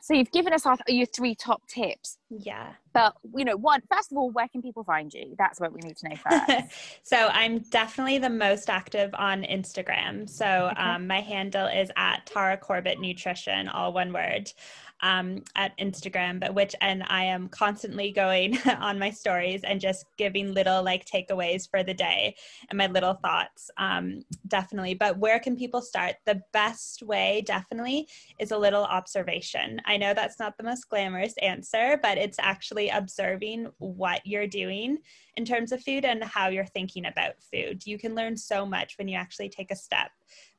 so 0.00 0.14
you've 0.14 0.30
given 0.30 0.52
us 0.52 0.64
our, 0.64 0.76
your 0.86 1.06
three 1.06 1.34
top 1.34 1.60
tips. 1.66 2.18
Yeah. 2.30 2.72
But 2.94 3.14
you 3.34 3.44
know 3.44 3.56
one 3.56 3.82
first 3.92 4.12
of 4.12 4.18
all 4.18 4.30
where 4.30 4.48
can 4.48 4.62
people 4.62 4.84
find 4.84 5.12
you? 5.12 5.34
That's 5.38 5.60
what 5.60 5.72
we 5.72 5.80
need 5.80 5.96
to 5.98 6.08
know 6.08 6.16
first. 6.30 6.72
So 7.02 7.28
i'm 7.32 7.58
definitely 7.70 8.18
the 8.18 8.30
most 8.30 8.70
active 8.70 9.10
on 9.14 9.42
instagram. 9.42 10.28
So 10.28 10.70
okay. 10.72 10.80
um, 10.80 11.06
my 11.06 11.20
handle 11.20 11.66
is 11.66 11.90
at 11.96 12.26
tara 12.26 12.56
corbett 12.56 13.00
nutrition 13.00 13.68
all 13.68 13.92
one 13.92 14.12
word 14.12 14.52
um, 15.00 15.42
at 15.54 15.76
Instagram, 15.78 16.40
but 16.40 16.54
which 16.54 16.74
and 16.80 17.04
I 17.08 17.24
am 17.24 17.48
constantly 17.48 18.12
going 18.12 18.58
on 18.78 18.98
my 18.98 19.10
stories 19.10 19.62
and 19.64 19.80
just 19.80 20.06
giving 20.16 20.54
little 20.54 20.82
like 20.82 21.04
takeaways 21.04 21.68
for 21.68 21.82
the 21.82 21.94
day 21.94 22.34
and 22.70 22.78
my 22.78 22.86
little 22.86 23.14
thoughts. 23.14 23.70
Um, 23.76 24.22
definitely. 24.48 24.94
But 24.94 25.18
where 25.18 25.38
can 25.38 25.56
people 25.56 25.82
start? 25.82 26.16
The 26.24 26.40
best 26.52 27.02
way, 27.02 27.42
definitely, 27.46 28.08
is 28.38 28.52
a 28.52 28.58
little 28.58 28.84
observation. 28.84 29.80
I 29.84 29.96
know 29.96 30.14
that's 30.14 30.38
not 30.38 30.56
the 30.56 30.64
most 30.64 30.88
glamorous 30.88 31.34
answer, 31.42 31.98
but 32.02 32.18
it's 32.18 32.38
actually 32.38 32.88
observing 32.88 33.68
what 33.78 34.22
you're 34.24 34.46
doing 34.46 34.98
in 35.36 35.44
terms 35.44 35.72
of 35.72 35.82
food 35.82 36.04
and 36.04 36.24
how 36.24 36.48
you're 36.48 36.64
thinking 36.64 37.06
about 37.06 37.34
food. 37.52 37.86
You 37.86 37.98
can 37.98 38.14
learn 38.14 38.36
so 38.36 38.64
much 38.64 38.96
when 38.96 39.08
you 39.08 39.16
actually 39.16 39.50
take 39.50 39.70
a 39.70 39.76
step 39.76 40.10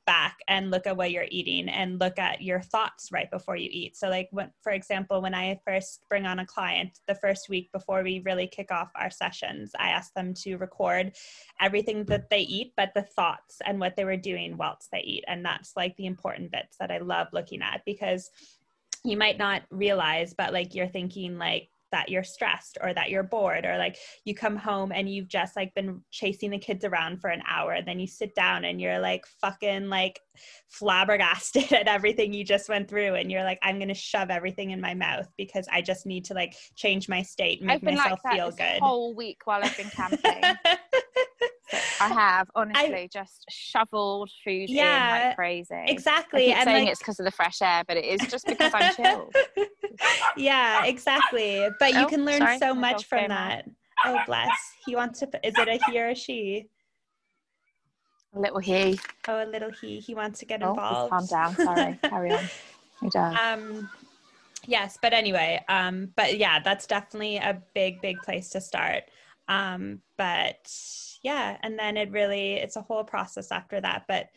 back 0.08 0.38
and 0.48 0.72
look 0.72 0.88
at 0.88 0.98
what 0.98 1.12
you're 1.12 1.28
eating 1.30 1.70
and 1.70 2.00
look 2.00 2.18
at 2.18 2.42
your 2.42 2.62
thoughts 2.62 3.12
right 3.12 3.30
before 3.30 3.56
you 3.58 3.70
eat. 3.72 3.96
So, 3.96 4.10
like, 4.10 4.30
when, 4.32 4.50
for 4.64 4.72
example, 4.72 5.22
when 5.22 5.36
I 5.36 5.60
first 5.64 6.06
bring 6.10 6.26
on 6.26 6.40
a 6.40 6.46
client, 6.46 6.98
the 7.08 7.14
first 7.14 7.50
week 7.50 7.72
before 7.72 8.02
we 8.02 8.24
really 8.26 8.48
kick 8.48 8.72
off 8.72 8.90
our 8.96 9.12
sessions, 9.12 9.74
I 9.78 9.90
ask 9.90 10.14
them 10.16 10.34
to 10.36 10.56
record 10.56 11.12
everything 11.62 12.06
that 12.06 12.32
they 12.32 12.40
eat, 12.40 12.74
but 12.76 12.94
the 12.96 13.04
thoughts 13.04 13.58
and 13.66 13.80
what 13.80 13.96
they 13.96 14.06
were 14.06 14.18
doing 14.18 14.58
whilst 14.58 14.90
they 14.92 15.02
eat. 15.02 15.26
And 15.28 15.46
that's 15.46 15.74
like 15.76 15.96
the 15.98 16.08
important 16.08 16.52
bits 16.52 16.78
that 16.80 16.90
I 16.90 16.98
love 16.98 17.28
looking 17.34 17.62
at 17.62 17.82
because 17.86 18.32
you 19.04 19.18
might 19.18 19.38
not 19.38 19.64
realize, 19.70 20.34
but 20.34 20.54
like 20.54 20.74
you're 20.74 20.88
thinking, 20.88 21.38
like, 21.38 21.70
that 21.92 22.10
you're 22.10 22.24
stressed 22.24 22.78
or 22.82 22.94
that 22.94 23.10
you're 23.10 23.24
bored 23.24 23.66
or 23.66 23.78
like 23.78 23.98
you 24.26 24.36
come 24.36 24.56
home 24.56 24.92
and 24.92 25.10
you've 25.10 25.28
just 25.28 25.56
like 25.56 25.74
been 25.74 26.02
chasing 26.12 26.52
the 26.52 26.58
kids 26.58 26.84
around 26.84 27.20
for 27.20 27.30
an 27.30 27.42
hour 27.48 27.72
and 27.74 27.88
then 27.88 28.00
you 28.00 28.08
sit 28.08 28.36
down 28.36 28.66
and 28.66 28.82
you're 28.82 29.00
like 29.00 29.26
fucking 29.42 29.88
like 29.88 30.20
flabbergasted 30.68 31.72
at 31.74 31.88
everything 31.88 32.34
you 32.34 32.44
just 32.44 32.70
went 32.70 32.88
through 32.88 33.16
and 33.16 33.32
you're 33.32 33.44
like 33.44 33.60
i'm 33.62 33.78
going 33.78 33.88
to 33.88 33.94
shove 33.94 34.30
everything 34.30 34.72
in 34.72 34.82
my 34.82 34.94
mouth 34.94 35.28
because 35.38 35.68
i 35.72 35.82
just 35.82 36.06
need 36.06 36.26
to 36.26 36.34
like 36.34 36.56
change 36.76 37.08
my 37.08 37.22
state 37.22 37.60
and 37.60 37.68
make 37.68 37.84
myself 37.84 38.20
like 38.26 38.36
feel 38.36 38.52
good. 38.52 38.80
whole 38.80 39.16
week 39.16 39.42
while 39.46 39.62
i've 39.64 39.78
been 39.78 39.90
camping 39.90 40.42
I 42.00 42.08
have 42.10 42.50
honestly 42.56 42.96
I, 42.96 43.10
just 43.12 43.46
shoveled 43.50 44.30
food 44.44 44.70
yeah, 44.70 45.18
in 45.18 45.28
like 45.28 45.36
crazy. 45.36 45.84
Exactly. 45.88 46.54
I 46.54 46.58
and 46.58 46.64
saying 46.66 46.84
like, 46.86 46.92
it's 46.92 47.00
because 47.00 47.20
of 47.20 47.26
the 47.26 47.32
fresh 47.32 47.62
air, 47.62 47.84
but 47.88 47.98
it 47.98 48.06
is 48.06 48.22
just 48.30 48.46
because 48.46 48.72
I'm 48.74 48.94
chilled. 48.94 49.36
yeah, 50.38 50.86
exactly. 50.86 51.68
But 51.80 51.96
oh, 51.96 52.02
you 52.02 52.08
can 52.08 52.26
learn 52.26 52.40
sorry, 52.40 52.60
so 52.60 52.74
much 52.74 53.06
from 53.06 53.28
that. 53.30 53.66
Oh, 54.06 54.20
bless. 54.26 54.52
He 54.86 54.96
wants 54.96 55.20
to. 55.20 55.30
Is 55.44 55.54
it 55.58 55.68
a 55.68 55.80
he 55.88 56.00
or 56.00 56.10
a 56.10 56.16
she? 56.16 56.70
A 58.36 58.40
little 58.40 58.60
he. 58.60 59.00
Oh, 59.28 59.44
a 59.44 59.46
little 59.46 59.72
he. 59.82 60.00
He 60.00 60.14
wants 60.14 60.40
to 60.40 60.46
get 60.46 60.62
oh, 60.64 60.72
involved. 60.72 61.12
Calm 61.12 61.26
down. 61.26 61.56
Sorry. 61.56 62.00
Carry 62.04 62.32
on. 62.32 62.50
He 63.02 63.10
does. 63.10 63.36
Um, 63.42 63.90
yes, 64.66 64.98
but 65.02 65.14
anyway, 65.14 65.64
um, 65.70 66.10
but 66.16 66.38
yeah, 66.38 66.60
that's 66.60 66.86
definitely 66.86 67.38
a 67.38 67.62
big, 67.74 68.02
big 68.02 68.18
place 68.24 68.50
to 68.50 68.62
start. 68.62 69.04
Um, 69.48 70.02
but 70.18 70.72
yeah 71.24 71.58
and 71.64 71.78
then 71.80 71.98
it 71.98 72.12
really 72.12 72.54
it's 72.54 72.76
a 72.76 72.82
whole 72.82 73.04
process 73.04 73.52
after 73.52 73.82
that 73.82 74.04
but 74.08 74.28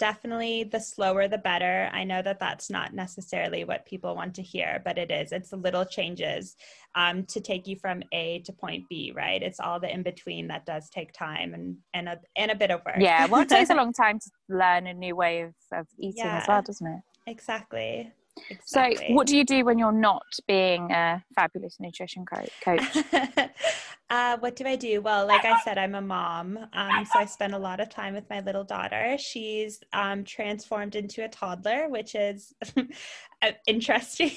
definitely 0.00 0.64
the 0.64 0.80
slower 0.80 1.28
the 1.28 1.38
better. 1.38 1.90
I 1.92 2.04
know 2.04 2.22
that 2.22 2.40
that's 2.40 2.70
not 2.70 2.94
necessarily 2.94 3.64
what 3.64 3.84
people 3.84 4.16
want 4.16 4.34
to 4.36 4.42
hear 4.42 4.80
but 4.82 4.96
it 4.96 5.10
is. 5.10 5.30
It's 5.30 5.50
the 5.50 5.58
little 5.58 5.84
changes 5.84 6.56
um, 6.94 7.24
to 7.26 7.40
take 7.40 7.68
you 7.68 7.76
from 7.76 8.02
a 8.12 8.40
to 8.46 8.52
point 8.52 8.88
b 8.88 9.12
right? 9.14 9.40
It's 9.42 9.60
all 9.60 9.78
the 9.78 9.92
in 9.92 10.02
between 10.02 10.48
that 10.48 10.64
does 10.64 10.88
take 10.88 11.12
time 11.12 11.52
and 11.52 11.76
and 11.92 12.08
a, 12.08 12.18
and 12.34 12.50
a 12.50 12.54
bit 12.54 12.70
of 12.70 12.80
work. 12.84 12.96
Yeah 12.98 13.26
well 13.26 13.42
it 13.42 13.50
takes 13.50 13.70
a 13.70 13.74
long 13.82 13.92
time 13.92 14.18
to 14.18 14.30
learn 14.48 14.86
a 14.86 14.94
new 14.94 15.14
way 15.14 15.42
of, 15.42 15.54
of 15.72 15.86
eating 15.98 16.24
yeah, 16.24 16.38
as 16.38 16.48
well 16.48 16.62
doesn't 16.62 16.86
it? 16.86 17.00
Exactly 17.26 18.10
Exactly. 18.48 19.06
So, 19.08 19.14
what 19.14 19.26
do 19.26 19.36
you 19.36 19.44
do 19.44 19.64
when 19.64 19.78
you're 19.78 19.92
not 19.92 20.24
being 20.46 20.90
a 20.90 21.22
fabulous 21.34 21.76
nutrition 21.80 22.24
coach? 22.24 22.50
uh, 24.10 24.38
what 24.38 24.56
do 24.56 24.66
I 24.66 24.76
do? 24.76 25.00
Well, 25.00 25.26
like 25.26 25.44
I 25.44 25.60
said, 25.62 25.78
I'm 25.78 25.94
a 25.94 26.00
mom. 26.00 26.58
Um, 26.72 27.06
so, 27.12 27.18
I 27.18 27.26
spend 27.26 27.54
a 27.54 27.58
lot 27.58 27.80
of 27.80 27.88
time 27.88 28.14
with 28.14 28.28
my 28.30 28.40
little 28.40 28.64
daughter. 28.64 29.16
She's 29.18 29.80
um, 29.92 30.24
transformed 30.24 30.94
into 30.96 31.24
a 31.24 31.28
toddler, 31.28 31.88
which 31.88 32.14
is 32.14 32.54
uh, 32.76 33.52
interesting. 33.66 34.30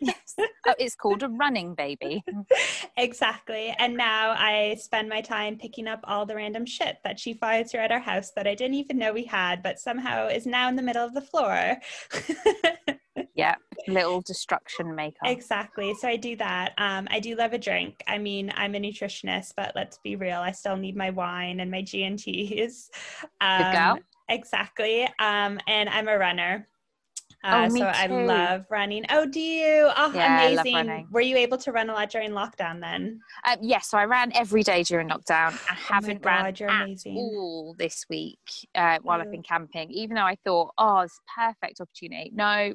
yes. 0.00 0.36
Oh, 0.66 0.74
it's 0.78 0.94
called 0.94 1.22
a 1.22 1.28
running 1.28 1.74
baby. 1.74 2.22
exactly. 2.96 3.74
And 3.78 3.96
now 3.96 4.34
I 4.36 4.76
spend 4.78 5.08
my 5.08 5.20
time 5.20 5.56
picking 5.56 5.88
up 5.88 6.00
all 6.04 6.26
the 6.26 6.36
random 6.36 6.66
shit 6.66 6.98
that 7.04 7.18
she 7.18 7.34
finds 7.34 7.72
here 7.72 7.80
at 7.80 7.92
our 7.92 7.98
house 7.98 8.32
that 8.32 8.46
I 8.46 8.54
didn't 8.54 8.74
even 8.74 8.98
know 8.98 9.12
we 9.12 9.24
had, 9.24 9.62
but 9.62 9.78
somehow 9.78 10.28
is 10.28 10.46
now 10.46 10.68
in 10.68 10.76
the 10.76 10.82
middle 10.82 11.04
of 11.04 11.14
the 11.14 11.20
floor 11.20 11.78
yeah 13.38 13.54
little 13.86 14.20
destruction 14.20 14.94
maker 14.94 15.16
exactly 15.24 15.94
so 15.94 16.08
i 16.08 16.16
do 16.16 16.36
that 16.36 16.72
um, 16.76 17.06
i 17.10 17.20
do 17.20 17.36
love 17.36 17.52
a 17.52 17.58
drink 17.58 18.02
i 18.08 18.18
mean 18.18 18.52
i'm 18.56 18.74
a 18.74 18.78
nutritionist 18.78 19.52
but 19.56 19.72
let's 19.76 19.98
be 20.02 20.16
real 20.16 20.40
i 20.40 20.50
still 20.50 20.76
need 20.76 20.96
my 20.96 21.08
wine 21.08 21.60
and 21.60 21.70
my 21.70 21.80
g&ts 21.80 22.90
um, 23.40 23.62
Good 23.62 23.72
girl. 23.72 23.98
exactly 24.28 25.04
um, 25.20 25.58
and 25.68 25.88
i'm 25.88 26.08
a 26.08 26.18
runner 26.18 26.68
uh, 27.44 27.68
oh, 27.70 27.76
so 27.76 27.84
I 27.84 28.06
love 28.08 28.64
running. 28.68 29.04
Oh, 29.10 29.24
do 29.24 29.38
you? 29.38 29.88
Oh, 29.96 30.12
yeah, 30.12 30.48
amazing. 30.48 31.06
Were 31.12 31.20
you 31.20 31.36
able 31.36 31.56
to 31.58 31.70
run 31.70 31.88
a 31.88 31.92
lot 31.92 32.10
during 32.10 32.32
lockdown 32.32 32.80
then? 32.80 33.20
Um, 33.46 33.58
yes, 33.62 33.88
so 33.88 33.96
I 33.96 34.06
ran 34.06 34.32
every 34.34 34.64
day 34.64 34.82
during 34.82 35.08
lockdown. 35.08 35.52
I 35.52 35.70
oh 35.70 35.74
haven't 35.74 36.22
God, 36.22 36.28
ran 36.28 36.46
at 36.46 36.60
amazing. 36.60 37.16
all 37.16 37.76
this 37.78 38.04
week 38.10 38.40
uh, 38.74 38.98
while 39.02 39.20
oh. 39.20 39.22
I've 39.22 39.30
been 39.30 39.44
camping, 39.44 39.88
even 39.92 40.16
though 40.16 40.22
I 40.22 40.36
thought, 40.44 40.72
oh, 40.78 41.00
it's 41.00 41.20
perfect 41.36 41.80
opportunity. 41.80 42.32
No, 42.34 42.74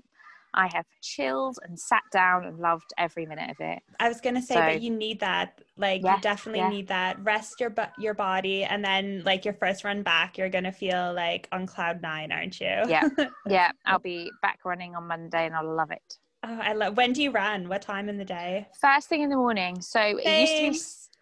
I 0.54 0.70
have 0.74 0.86
chilled 1.02 1.60
and 1.64 1.80
sat 1.80 2.04
down 2.12 2.46
and 2.46 2.60
loved 2.60 2.94
every 2.98 3.26
minute 3.26 3.50
of 3.50 3.58
it. 3.60 3.80
I 4.00 4.08
was 4.08 4.22
going 4.22 4.36
to 4.36 4.42
say 4.42 4.56
so, 4.56 4.60
that 4.60 4.82
you 4.82 4.92
need 4.92 5.20
that. 5.20 5.62
Like 5.78 6.02
yeah, 6.04 6.16
you 6.16 6.22
definitely 6.22 6.60
yeah. 6.60 6.70
need 6.70 6.88
that. 6.90 7.24
Rest 7.24 7.60
your 7.60 7.74
your 7.98 8.14
body 8.14 8.64
and 8.64 8.84
then 8.84 9.24
like 9.26 9.46
your 9.46 9.54
first 9.56 9.84
run 9.84 10.04
back, 10.04 10.38
you're 10.38 10.50
going 10.50 10.64
to 10.64 10.72
feel 10.72 11.14
like 11.14 11.48
on 11.52 11.66
cloud 11.66 12.02
9, 12.02 12.32
aren't 12.32 12.60
you? 12.60 12.68
Yeah. 12.88 13.08
Yeah, 13.48 13.72
I'll 13.86 14.00
be 14.00 14.32
back 14.42 14.60
running 14.64 14.96
on 14.96 15.08
Monday 15.08 15.46
and 15.46 15.56
I'll 15.56 15.76
love 15.76 15.92
it. 15.92 16.18
Oh, 16.46 16.60
I 16.62 16.74
love 16.74 16.98
When 16.98 17.14
do 17.14 17.22
you 17.22 17.32
run? 17.32 17.68
What 17.68 17.82
time 17.82 18.10
in 18.10 18.18
the 18.18 18.26
day? 18.26 18.68
First 18.80 19.10
thing 19.10 19.22
in 19.22 19.30
the 19.30 19.36
morning. 19.36 19.82
So 19.82 20.00
Thanks. 20.00 20.26
it 20.26 20.64
used 20.64 20.86
to 20.86 21.10
be 21.12 21.14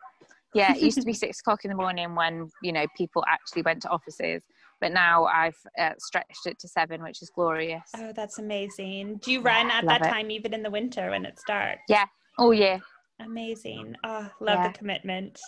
yeah, 0.54 0.74
it 0.74 0.82
used 0.82 1.00
to 1.00 1.06
be 1.06 1.14
six 1.26 1.40
o'clock 1.40 1.64
in 1.66 1.70
the 1.70 1.78
morning 1.78 2.16
when 2.16 2.50
you 2.62 2.72
know 2.72 2.86
people 2.96 3.24
actually 3.28 3.62
went 3.62 3.82
to 3.84 3.90
offices 3.90 4.44
but 4.82 4.92
now 4.92 5.26
I've 5.26 5.58
uh, 5.80 5.92
stretched 6.00 6.46
it 6.46 6.60
to 6.60 6.68
seven, 6.68 7.02
which 7.04 7.22
is 7.22 7.32
glorious. 7.34 7.84
Oh, 7.96 8.12
that's 8.14 8.40
amazing. 8.40 9.20
Do 9.24 9.32
you 9.32 9.42
run 9.42 9.70
at 9.72 9.86
that 9.86 10.02
it. 10.02 10.10
time 10.10 10.32
even 10.32 10.54
in 10.54 10.64
the 10.64 10.72
winter 10.72 11.12
when 11.12 11.24
it's 11.24 11.44
dark? 11.48 11.78
Yeah, 11.88 12.06
all 12.38 12.54
year. 12.54 12.82
Amazing. 13.22 13.96
Oh, 14.04 14.30
love 14.42 14.60
yeah. 14.60 14.68
the 14.72 14.78
commitment. 14.78 15.40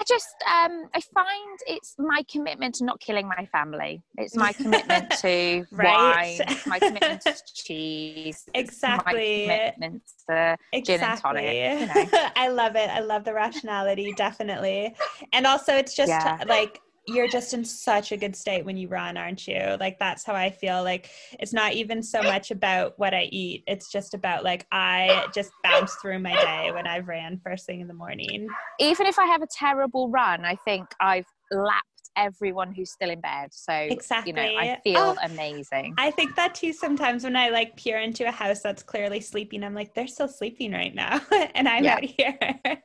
I 0.00 0.04
just 0.06 0.36
um 0.46 0.84
I 0.94 1.00
find 1.12 1.58
it's 1.66 1.96
my 1.98 2.22
commitment 2.30 2.76
to 2.76 2.84
not 2.84 3.00
killing 3.00 3.26
my 3.26 3.48
family. 3.50 4.00
It's 4.16 4.36
my 4.36 4.52
commitment 4.52 5.10
to 5.20 5.64
right. 5.72 6.38
wine, 6.38 6.56
my 6.66 6.78
commitment 6.78 7.20
to 7.22 7.34
cheese. 7.52 8.44
Exactly. 8.54 9.46
my 9.48 9.72
commitment 9.74 10.02
to 10.28 10.56
exactly. 10.72 10.82
gin 10.82 11.00
and 11.02 11.20
tonic. 11.20 11.96
You 11.96 12.04
know. 12.12 12.28
I 12.36 12.48
love 12.48 12.76
it. 12.76 12.88
I 12.90 13.00
love 13.00 13.24
the 13.24 13.34
rationality, 13.34 14.12
definitely. 14.16 14.94
And 15.32 15.46
also 15.46 15.74
it's 15.74 15.96
just 15.96 16.10
yeah. 16.10 16.44
like 16.46 16.80
you're 17.08 17.28
just 17.28 17.54
in 17.54 17.64
such 17.64 18.12
a 18.12 18.16
good 18.16 18.36
state 18.36 18.64
when 18.64 18.76
you 18.76 18.88
run, 18.88 19.16
aren't 19.16 19.48
you? 19.48 19.76
Like 19.80 19.98
that's 19.98 20.24
how 20.24 20.34
I 20.34 20.50
feel. 20.50 20.82
Like 20.82 21.10
it's 21.40 21.52
not 21.52 21.72
even 21.72 22.02
so 22.02 22.22
much 22.22 22.50
about 22.50 22.94
what 22.98 23.14
I 23.14 23.22
eat. 23.32 23.64
It's 23.66 23.90
just 23.90 24.14
about 24.14 24.44
like 24.44 24.66
I 24.70 25.26
just 25.34 25.50
bounce 25.64 25.94
through 25.96 26.18
my 26.18 26.34
day 26.34 26.70
when 26.72 26.86
I've 26.86 27.08
ran 27.08 27.40
first 27.42 27.66
thing 27.66 27.80
in 27.80 27.88
the 27.88 27.94
morning. 27.94 28.48
Even 28.78 29.06
if 29.06 29.18
I 29.18 29.24
have 29.26 29.42
a 29.42 29.48
terrible 29.50 30.10
run, 30.10 30.44
I 30.44 30.56
think 30.64 30.86
I've 31.00 31.24
lapped 31.50 31.87
everyone 32.16 32.72
who's 32.72 32.90
still 32.90 33.10
in 33.10 33.20
bed. 33.20 33.48
So 33.52 33.72
exactly. 33.72 34.30
you 34.30 34.36
know, 34.36 34.58
I 34.58 34.78
feel 34.82 34.98
oh, 34.98 35.16
amazing. 35.22 35.94
I 35.98 36.10
think 36.10 36.34
that 36.36 36.54
too 36.54 36.72
sometimes 36.72 37.24
when 37.24 37.36
I 37.36 37.48
like 37.50 37.76
peer 37.76 37.98
into 37.98 38.26
a 38.26 38.30
house 38.30 38.60
that's 38.60 38.82
clearly 38.82 39.20
sleeping, 39.20 39.64
I'm 39.64 39.74
like, 39.74 39.94
they're 39.94 40.06
still 40.06 40.28
sleeping 40.28 40.72
right 40.72 40.94
now. 40.94 41.20
and 41.54 41.68
I'm 41.68 41.84
yeah. 41.84 41.94
out 41.94 42.04
here. 42.04 42.38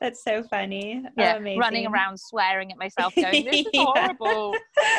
that's 0.00 0.22
so 0.22 0.42
funny. 0.44 1.02
Oh, 1.06 1.10
yeah. 1.16 1.38
Oh, 1.38 1.56
running 1.56 1.86
around 1.86 2.18
swearing 2.18 2.70
at 2.72 2.78
myself, 2.78 3.14
going, 3.16 3.44
This 3.44 3.66
is 3.66 3.72
horrible. 3.74 4.54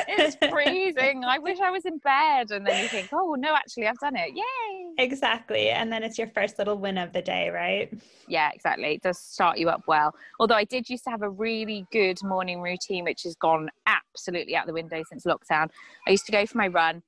it's 0.07 0.35
freezing. 0.49 1.23
I 1.23 1.39
wish 1.39 1.59
I 1.59 1.71
was 1.71 1.85
in 1.85 1.97
bed. 1.99 2.51
And 2.51 2.65
then 2.65 2.81
you 2.81 2.87
think, 2.87 3.09
Oh 3.13 3.35
no, 3.37 3.55
actually 3.55 3.87
I've 3.87 3.99
done 3.99 4.15
it. 4.15 4.31
Yay. 4.35 5.03
Exactly. 5.03 5.69
And 5.69 5.91
then 5.91 6.03
it's 6.03 6.17
your 6.17 6.27
first 6.27 6.57
little 6.59 6.77
win 6.77 6.97
of 6.97 7.13
the 7.13 7.21
day, 7.21 7.49
right? 7.49 7.93
Yeah, 8.27 8.51
exactly. 8.53 8.95
It 8.95 9.01
does 9.01 9.19
start 9.19 9.57
you 9.57 9.69
up 9.69 9.83
well. 9.87 10.15
Although 10.39 10.55
I 10.55 10.63
did 10.63 10.89
used 10.89 11.03
to 11.05 11.09
have 11.09 11.21
a 11.21 11.29
really 11.29 11.85
good 11.91 12.17
morning 12.23 12.61
routine, 12.61 13.03
which 13.03 13.25
has 13.33 13.37
gone 13.39 13.69
absolutely 13.87 14.55
out 14.55 14.67
the 14.67 14.73
window 14.73 15.01
since 15.09 15.25
lockdown. 15.25 15.69
I 16.07 16.11
used 16.11 16.25
to 16.27 16.31
go 16.31 16.45
for 16.45 16.57
my 16.57 16.67
run, 16.67 17.01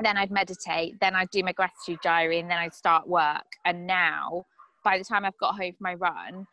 then 0.00 0.16
I'd 0.16 0.30
meditate, 0.30 0.98
then 1.00 1.14
I'd 1.14 1.30
do 1.30 1.42
my 1.42 1.52
gratitude 1.52 1.98
diary, 2.02 2.40
and 2.40 2.50
then 2.50 2.58
I'd 2.58 2.74
start 2.74 3.08
work. 3.08 3.46
And 3.64 3.86
now, 3.86 4.46
by 4.82 4.98
the 4.98 5.04
time 5.04 5.24
I've 5.24 5.38
got 5.38 5.54
home 5.54 5.72
from 5.72 5.84
my 5.84 5.94
run, 5.94 6.46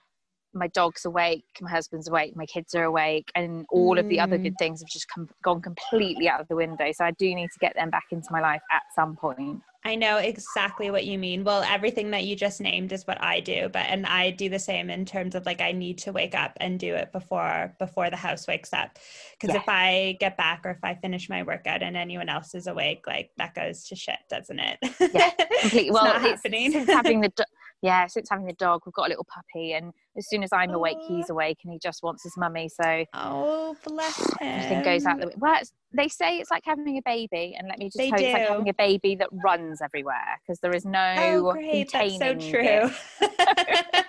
my 0.54 0.68
dog's 0.68 1.06
awake, 1.06 1.46
my 1.62 1.70
husband's 1.70 2.08
awake, 2.08 2.36
my 2.36 2.46
kids 2.46 2.76
are 2.76 2.84
awake, 2.84 3.32
and 3.36 3.66
all 3.72 3.98
of 3.98 4.08
the 4.10 4.20
other 4.20 4.38
good 4.38 4.54
mm. 4.54 4.60
things 4.60 4.82
have 4.82 4.90
just 4.90 5.08
come, 5.08 5.30
gone 5.44 5.62
completely 5.62 6.28
out 6.28 6.42
of 6.42 6.48
the 6.48 6.56
window. 6.56 6.92
So 6.92 7.06
I 7.06 7.12
do 7.12 7.34
need 7.34 7.50
to 7.54 7.60
get 7.60 7.76
them 7.76 7.90
back 7.90 8.06
into 8.12 8.28
my 8.32 8.42
life 8.42 8.62
at 8.72 8.84
some 8.96 9.16
point. 9.16 9.62
I 9.84 9.96
know 9.96 10.18
exactly 10.18 10.92
what 10.92 11.06
you 11.06 11.18
mean. 11.18 11.44
Well, 11.44 11.64
everything 11.64 12.12
that 12.12 12.24
you 12.24 12.36
just 12.36 12.62
named 12.62 12.92
is 12.92 13.08
what 13.08 13.22
I 13.24 13.40
do, 13.40 13.68
but 13.74 13.88
and 13.88 14.06
I 14.06 14.30
do 14.30 14.48
the 14.48 14.60
same 14.60 14.92
in 14.92 15.06
terms 15.06 15.34
of 15.34 15.46
like 15.48 15.60
I 15.60 15.72
need 15.72 15.98
to 16.00 16.12
wake 16.12 16.36
up 16.36 16.56
and 16.58 16.80
do 16.80 16.94
it 16.94 17.12
before 17.12 17.74
before 17.80 18.12
the 18.12 18.16
house 18.16 18.48
wakes 18.48 18.74
up. 18.74 19.00
Because 19.40 19.56
yeah. 19.56 19.62
if 19.62 19.68
I 19.68 20.18
get 20.20 20.38
back 20.38 20.62
or 20.66 20.72
if 20.72 20.84
I 20.84 20.94
finish 20.94 21.30
my 21.30 21.42
workout 21.42 21.82
and 21.82 21.98
anyone 21.98 22.30
else 22.30 22.54
is 22.54 22.68
awake, 22.68 23.08
like 23.08 23.32
that 23.38 23.56
goes 23.56 23.84
to 23.86 23.96
shit, 23.96 24.20
doesn't 24.30 24.60
it? 24.60 24.78
Yeah, 25.14 25.32
completely. 25.62 25.92
well, 25.92 26.14
it's, 26.16 26.44
happening. 26.44 26.72
having 26.72 27.22
the 27.22 27.34
yeah, 27.82 28.08
since 28.08 28.30
having 28.30 28.46
the 28.46 28.54
dog, 28.54 28.82
we've 28.86 28.94
got 28.94 29.08
a 29.08 29.10
little 29.10 29.28
puppy, 29.34 29.74
and 29.74 29.94
as 30.18 30.28
soon 30.30 30.44
as 30.44 30.52
I'm 30.54 30.72
awake, 30.72 30.98
he's 31.08 31.30
awake, 31.30 31.58
and 31.64 31.74
he 31.74 31.80
just 31.80 32.04
wants 32.04 32.24
his 32.24 32.34
mummy. 32.38 32.70
So 32.70 33.06
oh, 33.14 33.76
bless 33.86 34.20
him. 34.20 34.38
Everything 34.42 34.84
goes 34.84 35.06
out 35.06 35.20
the 35.20 35.28
way. 35.28 35.34
Well, 35.38 35.60
they 35.94 36.08
say 36.08 36.38
it's 36.38 36.52
like 36.52 36.64
having 36.66 36.98
a 36.98 37.02
baby, 37.04 37.56
and 37.58 37.68
let 37.68 37.80
me 37.80 37.86
just 37.86 37.98
they 37.98 38.10
tell 38.10 38.20
you, 38.20 38.28
it's 38.28 38.34
like 38.34 38.48
having 38.48 38.70
a 38.70 38.74
baby 38.74 39.16
that 39.16 39.30
runs 39.44 39.82
everywhere 39.82 40.40
because 40.46 40.60
there 40.60 40.76
is 40.76 40.86
no 40.86 41.16
oh, 41.18 41.54
great. 41.54 41.92
That's 41.92 42.18
so 42.18 42.36
true. 42.36 42.92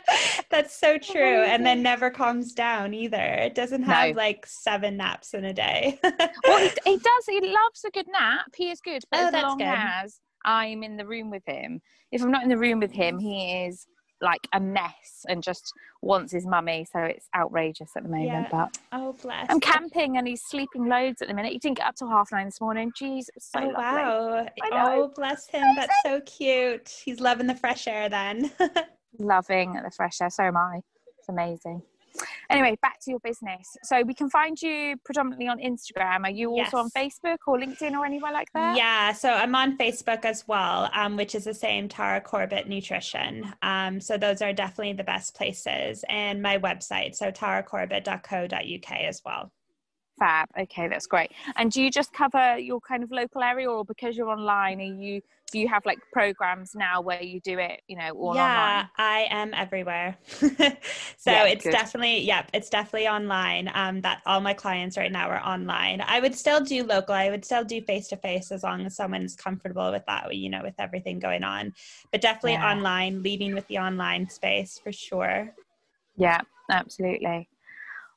That's 0.52 0.78
so 0.78 0.98
true, 1.12 1.40
oh, 1.40 1.44
and 1.44 1.66
then 1.66 1.82
never 1.82 2.10
calms 2.10 2.52
down 2.52 2.94
either. 2.94 3.16
It 3.16 3.54
doesn't 3.54 3.82
have 3.82 4.10
no. 4.10 4.16
like 4.16 4.46
seven 4.46 4.96
naps 4.96 5.34
in 5.34 5.44
a 5.46 5.52
day. 5.52 5.98
well, 6.02 6.58
he, 6.58 6.70
he, 6.84 6.96
does. 6.98 7.24
He 7.26 7.40
loves 7.40 7.84
a 7.86 7.90
good 7.90 8.06
nap. 8.12 8.46
He 8.54 8.70
is 8.70 8.80
good, 8.80 9.02
but 9.10 9.20
oh, 9.20 9.26
as 9.28 9.42
long 9.42 9.58
good. 9.58 9.66
as 9.66 10.20
I'm 10.44 10.82
in 10.82 10.96
the 10.96 11.06
room 11.06 11.30
with 11.30 11.44
him, 11.46 11.80
if 12.12 12.22
I'm 12.22 12.30
not 12.30 12.42
in 12.42 12.50
the 12.50 12.58
room 12.58 12.78
with 12.78 12.92
him, 12.92 13.18
he 13.18 13.64
is 13.64 13.86
like 14.20 14.46
a 14.52 14.60
mess 14.60 15.24
and 15.28 15.42
just 15.42 15.72
wants 16.00 16.32
his 16.32 16.46
mummy. 16.46 16.86
So 16.90 17.00
it's 17.00 17.26
outrageous 17.36 17.90
at 17.96 18.04
the 18.04 18.08
moment. 18.08 18.28
Yeah. 18.28 18.48
But 18.50 18.78
oh 18.92 19.14
bless. 19.20 19.46
I'm 19.48 19.58
camping 19.58 20.16
and 20.16 20.28
he's 20.28 20.42
sleeping 20.42 20.88
loads 20.88 21.22
at 21.22 21.28
the 21.28 21.34
minute. 21.34 21.52
He 21.52 21.58
didn't 21.58 21.78
get 21.78 21.86
up 21.86 21.96
till 21.96 22.08
half 22.08 22.30
nine 22.30 22.46
this 22.46 22.60
morning. 22.60 22.92
Jeez, 23.00 23.24
so 23.38 23.60
oh, 23.60 23.68
lovely. 23.68 24.50
Wow. 24.70 24.94
Oh 24.94 25.12
bless 25.14 25.48
him. 25.48 25.66
That's 25.76 25.94
so 26.04 26.20
cute. 26.20 26.88
He's 27.04 27.18
loving 27.18 27.46
the 27.46 27.56
fresh 27.56 27.88
air 27.88 28.08
then. 28.08 28.52
loving 29.18 29.72
the 29.72 29.90
fresh 29.90 30.20
air. 30.20 30.30
So 30.30 30.44
am 30.44 30.56
I. 30.56 30.80
It's 31.18 31.28
amazing. 31.28 31.82
Anyway, 32.50 32.76
back 32.82 33.00
to 33.00 33.10
your 33.10 33.20
business. 33.20 33.76
So 33.82 34.02
we 34.02 34.14
can 34.14 34.28
find 34.28 34.60
you 34.60 34.96
predominantly 35.04 35.48
on 35.48 35.58
Instagram. 35.58 36.24
Are 36.24 36.30
you 36.30 36.50
also 36.50 36.62
yes. 36.62 36.74
on 36.74 36.90
Facebook 36.90 37.38
or 37.46 37.58
LinkedIn 37.58 37.92
or 37.92 38.04
anywhere 38.04 38.32
like 38.32 38.48
that? 38.54 38.76
Yeah, 38.76 39.12
so 39.12 39.30
I'm 39.30 39.54
on 39.54 39.78
Facebook 39.78 40.24
as 40.24 40.46
well, 40.46 40.90
um, 40.94 41.16
which 41.16 41.34
is 41.34 41.44
the 41.44 41.54
same 41.54 41.88
Tara 41.88 42.20
Corbett 42.20 42.68
Nutrition. 42.68 43.52
Um, 43.62 44.00
so 44.00 44.18
those 44.18 44.42
are 44.42 44.52
definitely 44.52 44.94
the 44.94 45.04
best 45.04 45.34
places. 45.34 46.04
And 46.08 46.42
my 46.42 46.58
website, 46.58 47.14
so 47.14 47.30
taracorbett.co.uk 47.30 48.92
as 48.92 49.22
well. 49.24 49.52
Fab. 50.18 50.48
Okay, 50.58 50.88
that's 50.88 51.06
great. 51.06 51.32
And 51.56 51.70
do 51.70 51.82
you 51.82 51.90
just 51.90 52.12
cover 52.12 52.58
your 52.58 52.80
kind 52.80 53.02
of 53.02 53.10
local 53.10 53.42
area, 53.42 53.70
or 53.70 53.84
because 53.84 54.16
you're 54.16 54.28
online, 54.28 54.80
are 54.80 54.84
you 54.84 55.22
do 55.52 55.58
you 55.58 55.68
have 55.68 55.84
like 55.84 55.98
programs 56.12 56.74
now 56.74 57.02
where 57.02 57.22
you 57.22 57.38
do 57.40 57.58
it, 57.58 57.82
you 57.86 57.96
know, 57.96 58.10
all 58.12 58.34
yeah, 58.34 58.42
online? 58.42 58.88
I 58.96 59.26
am 59.30 59.54
everywhere. 59.54 60.16
so 60.26 60.50
yeah, 61.26 61.44
it's 61.44 61.64
good. 61.64 61.72
definitely, 61.72 62.20
yep, 62.20 62.50
it's 62.54 62.70
definitely 62.70 63.06
online. 63.06 63.70
Um, 63.74 64.00
that 64.00 64.22
all 64.24 64.40
my 64.40 64.54
clients 64.54 64.96
right 64.96 65.12
now 65.12 65.28
are 65.28 65.44
online. 65.44 66.00
I 66.00 66.20
would 66.20 66.34
still 66.34 66.64
do 66.64 66.84
local. 66.84 67.14
I 67.14 67.28
would 67.28 67.44
still 67.44 67.64
do 67.64 67.82
face 67.82 68.08
to 68.08 68.16
face 68.16 68.50
as 68.50 68.62
long 68.62 68.86
as 68.86 68.96
someone's 68.96 69.36
comfortable 69.36 69.92
with 69.92 70.04
that, 70.06 70.34
you 70.34 70.48
know, 70.48 70.62
with 70.62 70.74
everything 70.78 71.18
going 71.18 71.44
on. 71.44 71.74
But 72.10 72.22
definitely 72.22 72.52
yeah. 72.52 72.72
online, 72.72 73.22
leading 73.22 73.54
with 73.54 73.66
the 73.68 73.78
online 73.78 74.30
space 74.30 74.80
for 74.82 74.90
sure. 74.90 75.54
Yeah, 76.16 76.40
absolutely. 76.70 77.48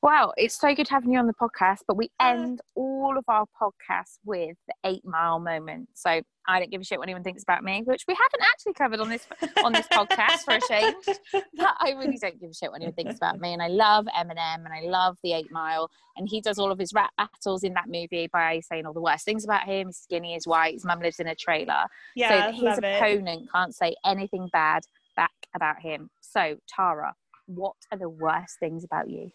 Wow, 0.06 0.34
it's 0.38 0.54
so 0.54 0.76
good 0.76 0.88
having 0.88 1.14
you 1.14 1.18
on 1.18 1.26
the 1.26 1.34
podcast. 1.34 1.80
But 1.88 1.98
we 1.98 2.12
uh. 2.20 2.26
end 2.28 2.62
all 2.76 3.18
of 3.18 3.24
our 3.28 3.48
podcasts 3.60 4.20
with 4.24 4.56
the 4.68 4.76
eight 4.84 5.04
mile 5.04 5.40
moment. 5.40 5.90
So 5.96 6.22
I 6.48 6.60
don't 6.60 6.70
give 6.70 6.80
a 6.80 6.84
shit 6.84 7.00
what 7.00 7.08
anyone 7.08 7.24
thinks 7.24 7.42
about 7.42 7.64
me, 7.64 7.82
which 7.86 8.04
we 8.08 8.14
haven't 8.14 8.48
actually 8.48 8.74
covered 8.74 9.00
on 9.00 9.10
this 9.10 9.26
on 9.64 9.74
this 9.74 9.88
podcast 9.88 10.44
for 10.46 10.54
a 10.54 10.60
change. 10.70 11.04
But 11.58 11.74
I 11.80 11.94
really 11.98 12.20
don't 12.22 12.40
give 12.40 12.52
a 12.52 12.54
shit 12.54 12.70
what 12.70 12.82
anyone 12.82 12.94
thinks 12.94 13.16
about 13.16 13.40
me. 13.40 13.54
And 13.54 13.64
I 13.64 13.68
love 13.68 14.06
Eminem 14.16 14.64
and 14.64 14.72
I 14.72 14.82
love 14.82 15.18
the 15.24 15.34
Eight 15.34 15.52
Mile. 15.52 15.90
And 16.18 16.30
he 16.30 16.40
does 16.40 16.60
all 16.60 16.72
of 16.72 16.78
his 16.78 16.94
rap 16.94 17.10
battles 17.18 17.64
in 17.64 17.74
that 17.74 17.88
movie 17.88 18.30
by 18.32 18.60
saying 18.60 18.86
all 18.86 18.94
the 18.94 19.02
worst 19.02 19.26
things 19.26 19.44
about 19.44 19.64
him. 19.64 19.88
He's 19.88 19.98
skinny, 19.98 20.34
he's 20.34 20.46
white, 20.46 20.76
his 20.76 20.86
mum 20.86 21.00
lives 21.00 21.20
in 21.20 21.26
a 21.26 21.36
trailer. 21.36 21.86
Yeah, 22.16 22.52
so 22.52 22.52
his 22.52 22.78
opponent 22.78 23.44
it. 23.46 23.52
can't 23.52 23.74
say 23.74 23.96
anything 24.06 24.50
bad 24.54 24.84
back 25.16 25.34
about 25.56 25.82
him. 25.82 26.12
So 26.22 26.58
Tara, 26.68 27.16
what 27.48 27.78
are 27.92 27.98
the 27.98 28.10
worst 28.10 28.60
things 28.60 28.84
about 28.84 29.10
you? 29.10 29.32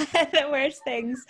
the 0.32 0.48
worst 0.50 0.82
things. 0.84 1.26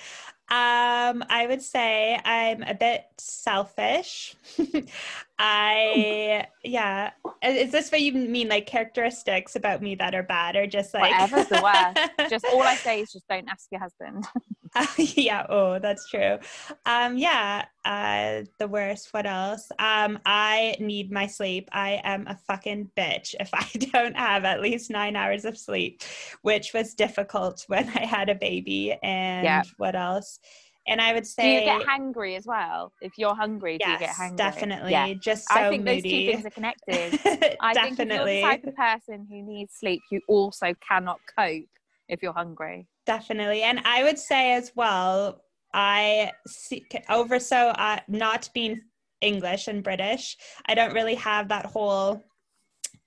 Um, 0.50 1.22
I 1.30 1.46
would 1.48 1.62
say 1.62 2.18
I'm 2.24 2.64
a 2.64 2.74
bit 2.74 3.04
selfish. 3.18 4.34
I 5.38 6.46
yeah. 6.64 7.12
Is 7.42 7.70
this 7.70 7.92
what 7.92 8.00
you 8.00 8.12
mean, 8.12 8.48
like 8.48 8.66
characteristics 8.66 9.54
about 9.54 9.80
me 9.80 9.94
that 9.94 10.14
are 10.14 10.24
bad, 10.24 10.56
or 10.56 10.66
just 10.66 10.92
like 10.92 11.12
whatever's 11.12 11.46
the 11.46 11.62
worst? 11.62 12.10
just 12.30 12.44
all 12.52 12.62
I 12.62 12.74
say 12.74 13.00
is 13.00 13.12
just 13.12 13.28
don't 13.28 13.48
ask 13.48 13.68
your 13.70 13.80
husband. 13.80 14.26
uh, 14.74 14.86
yeah. 14.98 15.46
Oh, 15.48 15.78
that's 15.78 16.08
true. 16.08 16.38
Um, 16.84 17.16
yeah. 17.16 17.66
Uh, 17.84 18.42
the 18.58 18.68
worst. 18.68 19.08
What 19.12 19.26
else? 19.26 19.70
Um, 19.78 20.18
I 20.26 20.76
need 20.80 21.10
my 21.10 21.26
sleep. 21.26 21.68
I 21.72 22.00
am 22.04 22.26
a 22.26 22.36
fucking 22.36 22.90
bitch 22.96 23.34
if 23.40 23.50
I 23.54 23.66
don't 23.92 24.16
have 24.16 24.44
at 24.44 24.60
least 24.60 24.90
nine 24.90 25.16
hours 25.16 25.44
of 25.44 25.56
sleep, 25.56 26.02
which 26.42 26.74
was 26.74 26.94
difficult 26.94 27.64
when 27.68 27.88
I 27.88 28.04
had 28.04 28.28
a 28.28 28.34
baby. 28.34 28.98
And 29.02 29.44
yeah. 29.44 29.62
what 29.78 29.94
else? 29.94 30.39
And 30.86 31.00
I 31.00 31.12
would 31.12 31.26
say, 31.26 31.42
do 31.42 31.48
you 31.48 31.60
get 31.60 31.86
hungry 31.86 32.36
as 32.36 32.46
well? 32.46 32.92
If 33.00 33.12
you're 33.16 33.34
hungry, 33.34 33.76
yes, 33.78 33.86
do 33.86 33.92
you 33.92 33.98
get 33.98 34.16
hungry? 34.16 34.36
Definitely. 34.36 34.90
Yeah. 34.92 35.12
Just 35.14 35.48
so 35.48 35.60
I 35.60 35.68
think 35.68 35.84
moody. 35.84 36.00
those 36.00 36.10
two 36.10 36.32
things 36.32 36.46
are 36.46 36.50
connected. 36.50 37.56
I 37.60 37.74
think 37.74 38.00
if 38.00 38.08
you're 38.08 38.24
the 38.24 38.42
type 38.42 38.64
of 38.64 38.74
person 38.74 39.26
who 39.30 39.42
needs 39.42 39.74
sleep, 39.74 40.00
you 40.10 40.20
also 40.28 40.74
cannot 40.86 41.20
cope 41.38 41.64
if 42.08 42.22
you're 42.22 42.32
hungry. 42.32 42.88
Definitely. 43.06 43.62
And 43.62 43.80
I 43.84 44.02
would 44.02 44.18
say 44.18 44.54
as 44.54 44.72
well, 44.74 45.42
I 45.72 46.32
see 46.48 46.84
over 47.08 47.38
so 47.38 47.68
uh, 47.68 48.00
not 48.08 48.48
being 48.54 48.80
English 49.20 49.68
and 49.68 49.82
British, 49.82 50.36
I 50.66 50.74
don't 50.74 50.94
really 50.94 51.14
have 51.16 51.48
that 51.48 51.66
whole 51.66 52.22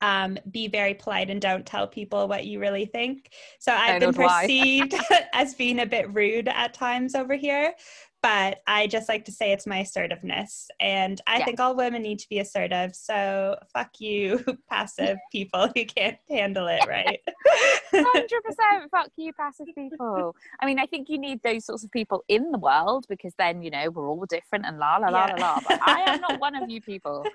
um, 0.03 0.37
be 0.51 0.67
very 0.67 0.93
polite 0.93 1.29
and 1.29 1.41
don't 1.41 1.65
tell 1.65 1.87
people 1.87 2.27
what 2.27 2.45
you 2.45 2.59
really 2.59 2.85
think. 2.85 3.31
So 3.59 3.71
I've 3.71 4.01
been 4.01 4.13
perceived 4.13 4.93
as 5.33 5.55
being 5.55 5.79
a 5.79 5.85
bit 5.85 6.13
rude 6.13 6.49
at 6.49 6.73
times 6.73 7.15
over 7.15 7.35
here 7.35 7.73
but 8.23 8.61
I 8.67 8.87
just 8.87 9.09
like 9.09 9.25
to 9.25 9.33
say 9.33 9.51
it's 9.51 9.67
my 9.67 9.79
assertiveness. 9.79 10.69
And 10.79 11.19
I 11.27 11.39
yeah. 11.39 11.45
think 11.45 11.59
all 11.59 11.75
women 11.75 12.01
need 12.01 12.19
to 12.19 12.29
be 12.29 12.39
assertive. 12.39 12.95
So 12.95 13.57
fuck 13.73 13.99
you, 13.99 14.43
passive 14.69 15.17
people 15.31 15.69
who 15.75 15.85
can't 15.85 16.17
handle 16.29 16.67
it, 16.67 16.79
right? 16.87 17.19
100% 17.93 18.05
fuck 18.89 19.09
you, 19.17 19.33
passive 19.33 19.67
people. 19.75 20.35
I 20.61 20.65
mean, 20.65 20.79
I 20.79 20.85
think 20.85 21.09
you 21.09 21.19
need 21.19 21.43
those 21.43 21.65
sorts 21.65 21.83
of 21.83 21.91
people 21.91 22.23
in 22.29 22.49
the 22.51 22.57
world 22.57 23.05
because 23.09 23.33
then, 23.37 23.61
you 23.61 23.69
know, 23.69 23.89
we're 23.89 24.07
all 24.07 24.25
different 24.25 24.65
and 24.65 24.79
la 24.79 24.95
la 24.97 25.09
la 25.09 25.27
yeah. 25.27 25.35
la 25.35 25.53
la. 25.53 25.59
But 25.67 25.79
I 25.85 26.13
am 26.13 26.21
not 26.21 26.39
one 26.39 26.55
of 26.55 26.69
you 26.69 26.79
people. 26.79 27.25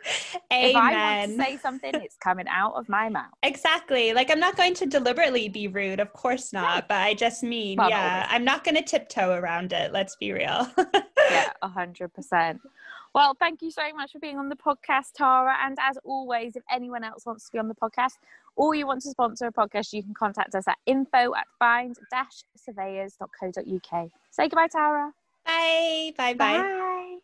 Amen. 0.50 0.70
If 0.70 0.76
I 0.76 1.18
want 1.18 1.30
to 1.30 1.44
say 1.44 1.56
something, 1.58 1.94
it's 1.96 2.16
coming 2.16 2.46
out 2.48 2.72
of 2.76 2.88
my 2.88 3.10
mouth. 3.10 3.26
Exactly. 3.42 4.14
Like, 4.14 4.30
I'm 4.30 4.40
not 4.40 4.56
going 4.56 4.72
to 4.74 4.86
deliberately 4.86 5.50
be 5.50 5.68
rude, 5.68 6.00
of 6.00 6.14
course 6.14 6.50
not. 6.50 6.88
But 6.88 7.02
I 7.02 7.12
just 7.12 7.42
mean, 7.42 7.76
well, 7.76 7.90
yeah, 7.90 8.26
I'm 8.30 8.44
not 8.44 8.64
going 8.64 8.76
to 8.76 8.82
tiptoe 8.82 9.32
around 9.32 9.74
it. 9.74 9.92
Let's 9.92 10.16
be 10.16 10.32
real 10.32 10.66
yeah, 11.30 11.52
a 11.62 11.68
hundred 11.68 12.12
percent. 12.14 12.60
Well, 13.14 13.36
thank 13.38 13.62
you 13.62 13.70
so 13.70 13.82
much 13.94 14.12
for 14.12 14.18
being 14.18 14.38
on 14.38 14.48
the 14.48 14.56
podcast, 14.56 15.12
Tara. 15.14 15.54
And 15.64 15.78
as 15.80 15.98
always, 16.04 16.56
if 16.56 16.62
anyone 16.70 17.04
else 17.04 17.26
wants 17.26 17.46
to 17.46 17.52
be 17.52 17.58
on 17.58 17.68
the 17.68 17.74
podcast 17.74 18.14
or 18.56 18.74
you 18.74 18.86
want 18.86 19.02
to 19.02 19.10
sponsor 19.10 19.46
a 19.46 19.52
podcast, 19.52 19.92
you 19.92 20.02
can 20.02 20.14
contact 20.14 20.54
us 20.54 20.66
at 20.68 20.78
info 20.86 21.34
at 21.34 21.46
find-surveyors.co.uk. 21.58 24.10
Say 24.30 24.48
goodbye, 24.48 24.68
Tara. 24.68 25.12
Bye. 25.46 26.12
Bye. 26.16 26.34
Bye. 26.34 26.58
Bye. 26.58 27.18